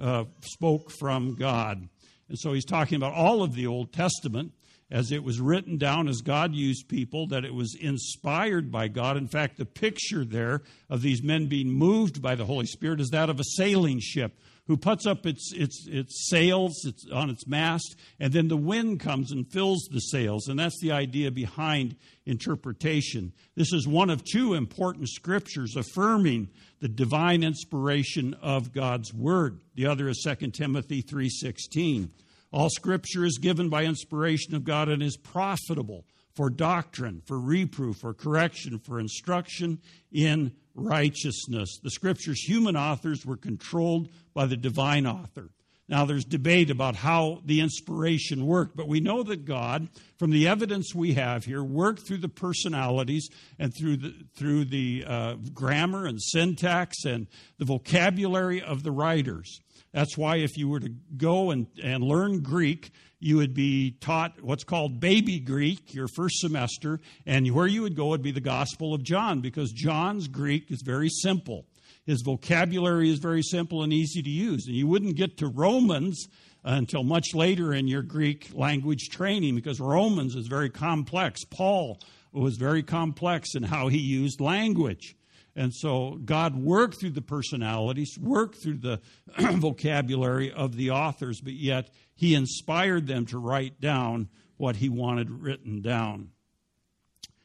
uh, 0.00 0.24
spoke 0.40 0.90
from 0.90 1.34
God. 1.34 1.88
And 2.28 2.38
so 2.38 2.52
he's 2.52 2.64
talking 2.64 2.96
about 2.96 3.12
all 3.12 3.42
of 3.42 3.54
the 3.54 3.66
Old 3.66 3.92
Testament 3.92 4.52
as 4.92 5.10
it 5.10 5.24
was 5.24 5.40
written 5.40 5.78
down 5.78 6.06
as 6.06 6.20
God 6.20 6.54
used 6.54 6.86
people, 6.86 7.26
that 7.28 7.46
it 7.46 7.54
was 7.54 7.74
inspired 7.80 8.70
by 8.70 8.88
God. 8.88 9.16
In 9.16 9.26
fact, 9.26 9.56
the 9.56 9.64
picture 9.64 10.22
there 10.22 10.60
of 10.90 11.00
these 11.00 11.22
men 11.22 11.46
being 11.46 11.70
moved 11.70 12.20
by 12.20 12.34
the 12.34 12.44
Holy 12.44 12.66
Spirit 12.66 13.00
is 13.00 13.08
that 13.08 13.30
of 13.30 13.40
a 13.40 13.44
sailing 13.56 14.00
ship 14.00 14.38
who 14.66 14.76
puts 14.76 15.06
up 15.06 15.26
its, 15.26 15.52
its, 15.54 15.86
its 15.88 16.28
sails 16.28 16.84
its, 16.84 17.04
on 17.12 17.30
its 17.30 17.46
mast, 17.46 17.96
and 18.20 18.32
then 18.32 18.48
the 18.48 18.56
wind 18.56 19.00
comes 19.00 19.32
and 19.32 19.50
fills 19.50 19.88
the 19.90 20.00
sails. 20.00 20.48
And 20.48 20.58
that's 20.58 20.80
the 20.80 20.92
idea 20.92 21.30
behind 21.30 21.96
interpretation. 22.26 23.32
This 23.56 23.72
is 23.72 23.88
one 23.88 24.08
of 24.08 24.24
two 24.24 24.54
important 24.54 25.08
scriptures 25.08 25.74
affirming 25.76 26.48
the 26.80 26.88
divine 26.88 27.42
inspiration 27.42 28.34
of 28.40 28.72
God's 28.72 29.12
word. 29.12 29.60
The 29.74 29.86
other 29.86 30.08
is 30.08 30.22
2 30.22 30.52
Timothy 30.52 31.02
3:16. 31.02 32.10
All 32.52 32.68
scripture 32.68 33.24
is 33.24 33.38
given 33.38 33.68
by 33.68 33.84
inspiration 33.84 34.54
of 34.54 34.64
God 34.64 34.88
and 34.88 35.02
is 35.02 35.16
profitable 35.16 36.04
for 36.34 36.50
doctrine, 36.50 37.22
for 37.26 37.38
reproof, 37.38 37.98
for 37.98 38.14
correction, 38.14 38.78
for 38.78 38.98
instruction 38.98 39.80
in 40.10 40.52
righteousness. 40.74 41.78
The 41.82 41.90
scripture's 41.90 42.40
human 42.40 42.76
authors 42.76 43.26
were 43.26 43.36
controlled 43.36 44.08
by 44.34 44.46
the 44.46 44.56
divine 44.56 45.06
author. 45.06 45.50
Now, 45.88 46.06
there's 46.06 46.24
debate 46.24 46.70
about 46.70 46.96
how 46.96 47.42
the 47.44 47.60
inspiration 47.60 48.46
worked, 48.46 48.76
but 48.76 48.88
we 48.88 49.00
know 49.00 49.22
that 49.24 49.44
God, 49.44 49.88
from 50.18 50.30
the 50.30 50.48
evidence 50.48 50.94
we 50.94 51.14
have 51.14 51.44
here, 51.44 51.62
worked 51.62 52.06
through 52.06 52.18
the 52.18 52.28
personalities 52.28 53.28
and 53.58 53.74
through 53.74 53.98
the, 53.98 54.14
through 54.34 54.66
the 54.66 55.04
uh, 55.06 55.34
grammar 55.52 56.06
and 56.06 56.22
syntax 56.22 57.04
and 57.04 57.26
the 57.58 57.66
vocabulary 57.66 58.62
of 58.62 58.84
the 58.84 58.90
writers. 58.90 59.60
That's 59.92 60.16
why, 60.16 60.36
if 60.36 60.56
you 60.56 60.68
were 60.68 60.80
to 60.80 60.88
go 61.16 61.50
and, 61.50 61.66
and 61.82 62.02
learn 62.02 62.40
Greek, 62.40 62.92
you 63.20 63.36
would 63.36 63.52
be 63.52 63.92
taught 64.00 64.40
what's 64.42 64.64
called 64.64 65.00
baby 65.00 65.38
Greek 65.38 65.94
your 65.94 66.08
first 66.08 66.40
semester, 66.40 66.98
and 67.26 67.48
where 67.54 67.66
you 67.66 67.82
would 67.82 67.94
go 67.94 68.08
would 68.08 68.22
be 68.22 68.32
the 68.32 68.40
Gospel 68.40 68.94
of 68.94 69.02
John 69.02 69.40
because 69.40 69.70
John's 69.70 70.28
Greek 70.28 70.70
is 70.70 70.82
very 70.82 71.10
simple. 71.10 71.66
His 72.04 72.22
vocabulary 72.22 73.10
is 73.10 73.18
very 73.18 73.42
simple 73.42 73.82
and 73.82 73.92
easy 73.92 74.22
to 74.22 74.30
use. 74.30 74.66
And 74.66 74.74
you 74.74 74.86
wouldn't 74.88 75.16
get 75.16 75.36
to 75.38 75.46
Romans 75.46 76.26
until 76.64 77.04
much 77.04 77.34
later 77.34 77.74
in 77.74 77.86
your 77.86 78.02
Greek 78.02 78.50
language 78.54 79.08
training 79.10 79.54
because 79.54 79.78
Romans 79.78 80.34
is 80.34 80.46
very 80.48 80.70
complex. 80.70 81.44
Paul 81.44 82.00
was 82.32 82.56
very 82.56 82.82
complex 82.82 83.54
in 83.54 83.62
how 83.62 83.88
he 83.88 83.98
used 83.98 84.40
language. 84.40 85.16
And 85.54 85.74
so 85.74 86.18
God 86.24 86.56
worked 86.56 86.98
through 86.98 87.10
the 87.10 87.22
personalities, 87.22 88.16
worked 88.18 88.56
through 88.56 88.78
the 88.78 89.00
vocabulary 89.38 90.50
of 90.50 90.76
the 90.76 90.90
authors, 90.90 91.40
but 91.40 91.52
yet 91.52 91.90
he 92.14 92.34
inspired 92.34 93.06
them 93.06 93.26
to 93.26 93.38
write 93.38 93.80
down 93.80 94.28
what 94.56 94.76
he 94.76 94.88
wanted 94.88 95.30
written 95.30 95.82
down. 95.82 96.30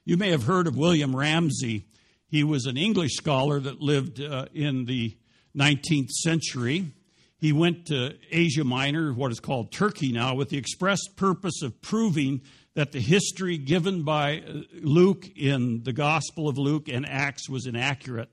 You 0.05 0.15
may 0.15 0.29
have 0.29 0.43
heard 0.43 0.67
of 0.67 0.77
William 0.77 1.15
Ramsay. 1.15 1.85
He 2.29 2.43
was 2.43 2.65
an 2.65 2.77
English 2.77 3.15
scholar 3.15 3.59
that 3.59 3.81
lived 3.81 4.21
uh, 4.21 4.45
in 4.53 4.85
the 4.85 5.17
19th 5.57 6.09
century. 6.09 6.93
He 7.39 7.51
went 7.51 7.87
to 7.87 8.15
Asia 8.31 8.63
Minor, 8.63 9.13
what 9.13 9.31
is 9.31 9.39
called 9.39 9.71
Turkey 9.71 10.11
now, 10.11 10.33
with 10.33 10.49
the 10.49 10.57
express 10.57 10.99
purpose 11.15 11.61
of 11.61 11.81
proving 11.81 12.41
that 12.77 12.91
the 12.91 12.99
history 12.99 13.57
given 13.57 14.03
by 14.03 14.37
uh, 14.37 14.59
Luke 14.83 15.25
in 15.35 15.81
the 15.81 15.93
Gospel 15.93 16.47
of 16.47 16.59
Luke 16.59 16.87
and 16.87 17.09
Acts 17.09 17.49
was 17.49 17.65
inaccurate. 17.65 18.29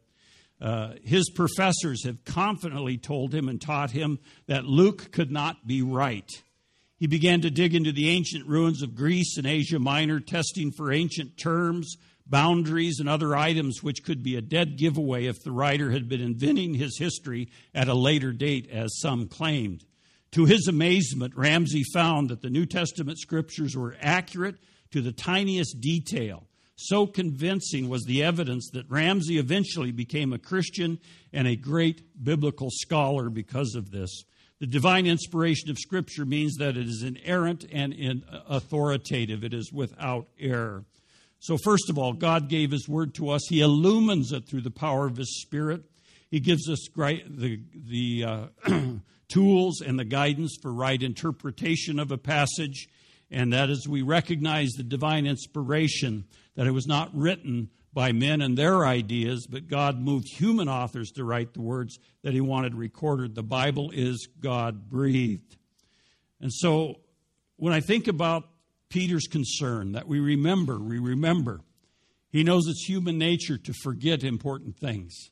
Uh, 0.61 0.93
his 1.03 1.31
professors 1.31 2.05
have 2.05 2.27
confidently 2.27 2.99
told 2.99 3.35
him 3.35 3.49
and 3.49 3.59
taught 3.59 3.91
him 3.91 4.19
that 4.47 4.67
Luke 4.67 5.11
could 5.13 5.31
not 5.31 5.67
be 5.67 5.81
right. 5.81 6.31
He 6.99 7.07
began 7.07 7.41
to 7.41 7.51
dig 7.51 7.75
into 7.75 7.91
the 7.91 8.11
ancient 8.11 8.47
ruins 8.47 8.83
of 8.83 8.95
Greece 8.95 9.39
and 9.39 9.47
Asia 9.47 9.79
Minor, 9.79 10.21
testing 10.21 10.73
for 10.73 10.93
ancient 10.93 11.39
terms, 11.39 11.97
boundaries, 12.27 13.01
and 13.01 13.09
other 13.09 13.35
items 13.35 13.83
which 13.83 14.05
could 14.05 14.23
be 14.23 14.37
a 14.37 14.43
dead 14.43 14.77
giveaway 14.77 15.25
if 15.25 15.43
the 15.43 15.53
writer 15.53 15.91
had 15.91 16.07
been 16.07 16.21
inventing 16.21 16.75
his 16.75 16.99
history 16.99 17.49
at 17.75 17.89
a 17.89 17.95
later 17.95 18.31
date, 18.31 18.69
as 18.71 19.01
some 19.01 19.27
claimed. 19.27 19.87
To 20.35 20.45
his 20.45 20.69
amazement, 20.69 21.35
Ramsay 21.37 21.85
found 21.93 22.31
that 22.31 22.43
the 22.43 22.51
New 22.51 22.67
Testament 22.67 23.19
scriptures 23.19 23.77
were 23.77 23.97
accurate 24.01 24.57
to 24.93 25.01
the 25.01 25.13
tiniest 25.13 25.81
detail 25.81 26.47
so 26.77 27.07
convincing 27.07 27.89
was 27.89 28.05
the 28.05 28.23
evidence 28.25 28.71
that 28.73 28.91
Ramsay 28.91 29.39
eventually 29.39 29.93
became 29.93 30.33
a 30.33 30.39
Christian 30.39 30.99
and 31.33 31.47
a 31.47 31.57
great 31.57 32.03
biblical 32.23 32.69
scholar 32.71 33.31
because 33.31 33.75
of 33.75 33.91
this. 33.91 34.25
The 34.59 34.67
divine 34.67 35.07
inspiration 35.07 35.71
of 35.71 35.79
Scripture 35.79 36.25
means 36.25 36.57
that 36.57 36.77
it 36.77 36.89
is 36.89 37.03
inerrant 37.03 37.65
and 37.71 38.25
authoritative, 38.49 39.45
it 39.45 39.55
is 39.55 39.73
without 39.73 40.29
error. 40.39 40.85
So, 41.39 41.59
first 41.59 41.91
of 41.91 41.99
all, 41.99 42.13
God 42.13 42.49
gave 42.49 42.71
His 42.71 42.89
Word 42.89 43.15
to 43.15 43.31
us. 43.31 43.43
He 43.49 43.61
illumines 43.61 44.33
it 44.33 44.47
through 44.47 44.63
the 44.63 44.71
power 44.71 45.07
of 45.07 45.17
His 45.17 45.43
Spirit. 45.43 45.83
He 46.31 46.41
gives 46.41 46.69
us 46.69 46.89
the, 46.97 47.61
the 47.75 48.25
uh, 48.25 48.47
tools 49.35 49.81
and 49.81 49.99
the 49.99 50.05
guidance 50.05 50.57
for 50.63 50.73
right 50.73 51.03
interpretation 51.03 51.99
of 51.99 52.13
a 52.13 52.19
passage. 52.19 52.89
And 53.31 53.53
that 53.53 53.69
as 53.69 53.89
we 53.89 54.03
recognize 54.03 54.71
the 54.73 54.85
divine 54.85 55.27
inspiration, 55.27 56.25
that 56.55 56.69
it 56.69 56.71
was 56.71 56.87
not 56.87 57.11
written 57.15 57.71
by 57.93 58.13
men 58.13 58.41
and 58.41 58.57
their 58.57 58.87
ideas, 58.87 59.47
but 59.49 59.67
God 59.67 59.99
moved 59.99 60.29
human 60.29 60.69
authors 60.69 61.11
to 61.13 61.25
write 61.25 61.55
the 61.55 61.63
words 61.63 61.99
that 62.23 62.33
He 62.33 62.41
wanted 62.41 62.75
recorded. 62.75 63.35
The 63.35 63.43
Bible 63.43 63.91
is 63.93 64.29
God 64.41 64.89
breathed. 64.89 65.57
And 66.41 66.53
so 66.53 67.01
when 67.57 67.73
I 67.73 67.81
think 67.81 68.07
about 68.07 68.45
Peter's 68.89 69.27
concern 69.27 69.93
that 69.93 70.07
we 70.07 70.21
remember, 70.21 70.79
we 70.79 70.99
remember, 70.99 71.61
he 72.31 72.45
knows 72.45 72.67
it's 72.67 72.85
human 72.85 73.19
nature 73.19 73.57
to 73.59 73.73
forget 73.83 74.23
important 74.23 74.77
things. 74.77 75.31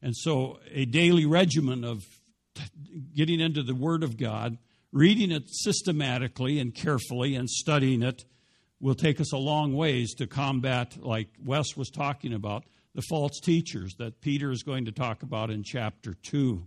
And 0.00 0.16
so 0.16 0.58
a 0.72 0.84
daily 0.84 1.26
regimen 1.26 1.84
of 1.84 2.04
getting 3.14 3.40
into 3.40 3.62
the 3.62 3.74
Word 3.74 4.02
of 4.02 4.16
God, 4.16 4.58
reading 4.92 5.30
it 5.30 5.44
systematically 5.48 6.58
and 6.58 6.74
carefully, 6.74 7.34
and 7.34 7.48
studying 7.48 8.02
it 8.02 8.24
will 8.80 8.94
take 8.94 9.20
us 9.20 9.32
a 9.32 9.38
long 9.38 9.74
ways 9.74 10.14
to 10.14 10.26
combat, 10.26 10.96
like 11.00 11.28
Wes 11.44 11.76
was 11.76 11.90
talking 11.90 12.32
about, 12.32 12.64
the 12.94 13.02
false 13.02 13.40
teachers 13.40 13.94
that 13.98 14.20
Peter 14.20 14.50
is 14.50 14.62
going 14.62 14.84
to 14.84 14.92
talk 14.92 15.22
about 15.22 15.50
in 15.50 15.62
chapter 15.64 16.14
2. 16.22 16.62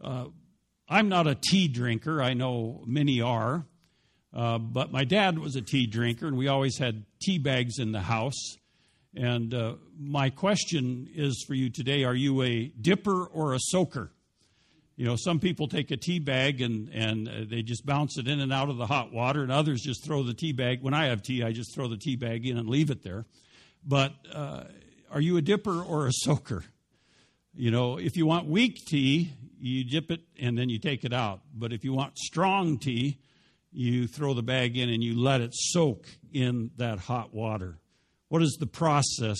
Uh, 0.00 0.24
I'm 0.88 1.08
not 1.08 1.26
a 1.26 1.34
tea 1.34 1.68
drinker, 1.68 2.22
I 2.22 2.34
know 2.34 2.82
many 2.86 3.20
are, 3.20 3.66
uh, 4.34 4.58
but 4.58 4.90
my 4.90 5.04
dad 5.04 5.38
was 5.38 5.56
a 5.56 5.62
tea 5.62 5.86
drinker, 5.86 6.26
and 6.26 6.36
we 6.36 6.48
always 6.48 6.78
had 6.78 7.04
tea 7.20 7.38
bags 7.38 7.78
in 7.78 7.92
the 7.92 8.00
house. 8.00 8.56
And 9.14 9.52
uh, 9.52 9.74
my 9.98 10.30
question 10.30 11.08
is 11.14 11.44
for 11.46 11.54
you 11.54 11.70
today 11.70 12.04
are 12.04 12.14
you 12.14 12.42
a 12.42 12.66
dipper 12.80 13.24
or 13.24 13.54
a 13.54 13.58
soaker? 13.60 14.12
You 14.98 15.04
know, 15.04 15.14
some 15.14 15.38
people 15.38 15.68
take 15.68 15.92
a 15.92 15.96
tea 15.96 16.18
bag 16.18 16.60
and, 16.60 16.88
and 16.92 17.28
uh, 17.28 17.32
they 17.48 17.62
just 17.62 17.86
bounce 17.86 18.18
it 18.18 18.26
in 18.26 18.40
and 18.40 18.52
out 18.52 18.68
of 18.68 18.78
the 18.78 18.86
hot 18.86 19.12
water, 19.12 19.44
and 19.44 19.52
others 19.52 19.80
just 19.80 20.04
throw 20.04 20.24
the 20.24 20.34
tea 20.34 20.50
bag. 20.50 20.82
When 20.82 20.92
I 20.92 21.06
have 21.06 21.22
tea, 21.22 21.44
I 21.44 21.52
just 21.52 21.72
throw 21.72 21.86
the 21.86 21.96
tea 21.96 22.16
bag 22.16 22.44
in 22.44 22.58
and 22.58 22.68
leave 22.68 22.90
it 22.90 23.04
there. 23.04 23.24
But 23.86 24.12
uh, 24.34 24.64
are 25.12 25.20
you 25.20 25.36
a 25.36 25.40
dipper 25.40 25.84
or 25.84 26.08
a 26.08 26.12
soaker? 26.12 26.64
You 27.54 27.70
know, 27.70 27.96
if 27.96 28.16
you 28.16 28.26
want 28.26 28.48
weak 28.48 28.74
tea, 28.88 29.30
you 29.60 29.84
dip 29.84 30.10
it 30.10 30.22
and 30.36 30.58
then 30.58 30.68
you 30.68 30.80
take 30.80 31.04
it 31.04 31.12
out. 31.12 31.42
But 31.54 31.72
if 31.72 31.84
you 31.84 31.92
want 31.92 32.18
strong 32.18 32.76
tea, 32.76 33.20
you 33.70 34.08
throw 34.08 34.34
the 34.34 34.42
bag 34.42 34.76
in 34.76 34.90
and 34.90 35.00
you 35.00 35.16
let 35.16 35.40
it 35.40 35.52
soak 35.54 36.08
in 36.32 36.72
that 36.76 36.98
hot 36.98 37.32
water. 37.32 37.78
What 38.30 38.42
is 38.42 38.56
the 38.58 38.66
process? 38.66 39.38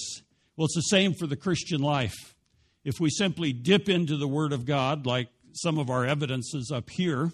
Well, 0.56 0.66
it's 0.66 0.76
the 0.76 0.82
same 0.82 1.14
for 1.14 1.26
the 1.26 1.36
Christian 1.36 1.80
life. 1.80 2.36
If 2.84 3.00
we 3.00 3.10
simply 3.10 3.52
dip 3.52 3.88
into 3.88 4.16
the 4.16 4.28
Word 4.28 4.52
of 4.52 4.64
God, 4.64 5.04
like 5.04 5.28
some 5.60 5.78
of 5.78 5.90
our 5.90 6.06
evidences 6.06 6.70
up 6.70 6.88
here 6.88 7.32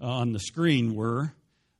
uh, 0.00 0.06
on 0.06 0.32
the 0.32 0.38
screen 0.38 0.94
were, 0.94 1.32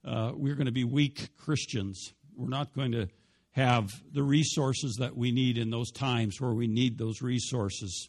uh, 0.05 0.33
we're 0.35 0.55
going 0.55 0.67
to 0.67 0.73
be 0.73 0.85
weak 0.85 1.29
Christians. 1.37 2.13
We're 2.37 2.49
not 2.49 2.75
going 2.75 2.93
to 2.93 3.09
have 3.53 3.91
the 4.13 4.23
resources 4.23 4.97
that 4.99 5.17
we 5.17 5.31
need 5.31 5.59
in 5.59 5.71
those 5.71 5.91
times 5.93 6.41
where 6.41 6.53
we 6.53 6.67
need 6.67 6.99
those 6.99 7.23
resources. 7.23 8.09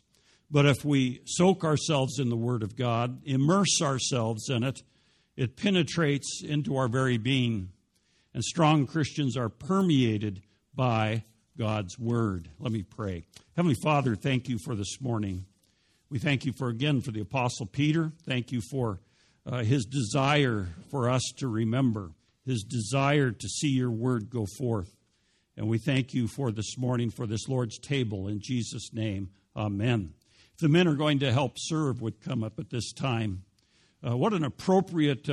But 0.50 0.66
if 0.66 0.84
we 0.84 1.22
soak 1.26 1.64
ourselves 1.64 2.20
in 2.20 2.30
the 2.30 2.36
Word 2.36 2.64
of 2.64 2.76
God, 2.76 3.22
immerse 3.26 3.82
ourselves 3.82 4.50
in 4.50 4.64
it, 4.64 4.82
it 5.36 5.56
penetrates 5.56 6.42
into 6.44 6.78
our 6.78 6.88
very 6.88 7.18
being. 7.18 7.70
And 8.34 8.44
strong 8.44 8.88
Christians 8.88 9.38
are 9.38 9.50
permeated 9.50 10.42
by 10.74 11.24
God's 11.58 11.98
Word. 12.00 12.50
Let 12.60 12.72
me 12.72 12.84
pray. 12.84 13.24
Heavenly 13.56 13.78
Father, 13.84 14.16
thank 14.16 14.50
you 14.50 14.58
for 14.58 14.76
this 14.76 15.00
morning. 15.00 15.46
We 16.10 16.20
thank 16.20 16.46
you 16.46 16.54
for 16.54 16.70
again 16.70 17.02
for 17.02 17.12
the 17.12 17.20
Apostle 17.20 17.66
Peter. 17.66 18.14
Thank 18.26 18.52
you 18.52 18.62
for 18.62 19.02
uh, 19.46 19.64
his 19.64 19.86
desire 19.86 20.68
for 20.90 21.10
us 21.10 21.34
to 21.38 21.50
remember, 21.50 22.12
his 22.46 22.64
desire 22.64 23.32
to 23.32 23.48
see 23.50 23.70
your 23.70 23.92
word 23.92 24.30
go 24.30 24.46
forth. 24.58 24.96
And 25.58 25.68
we 25.68 25.80
thank 25.80 26.14
you 26.14 26.28
for 26.28 26.52
this 26.52 26.78
morning, 26.78 27.10
for 27.10 27.28
this 27.28 27.50
Lord's 27.50 27.78
table. 27.78 28.30
In 28.30 28.40
Jesus' 28.40 28.94
name, 28.94 29.32
amen. 29.56 30.14
If 30.54 30.60
the 30.60 30.70
men 30.70 30.88
are 30.88 30.96
going 30.96 31.20
to 31.20 31.34
help 31.34 31.54
serve, 31.58 32.02
would 32.02 32.22
come 32.22 32.44
up 32.44 32.58
at 32.58 32.70
this 32.70 32.94
time. 32.94 33.44
Uh, 34.08 34.16
what 34.16 34.32
an 34.32 34.44
appropriate. 34.44 35.20
Uh, 35.20 35.24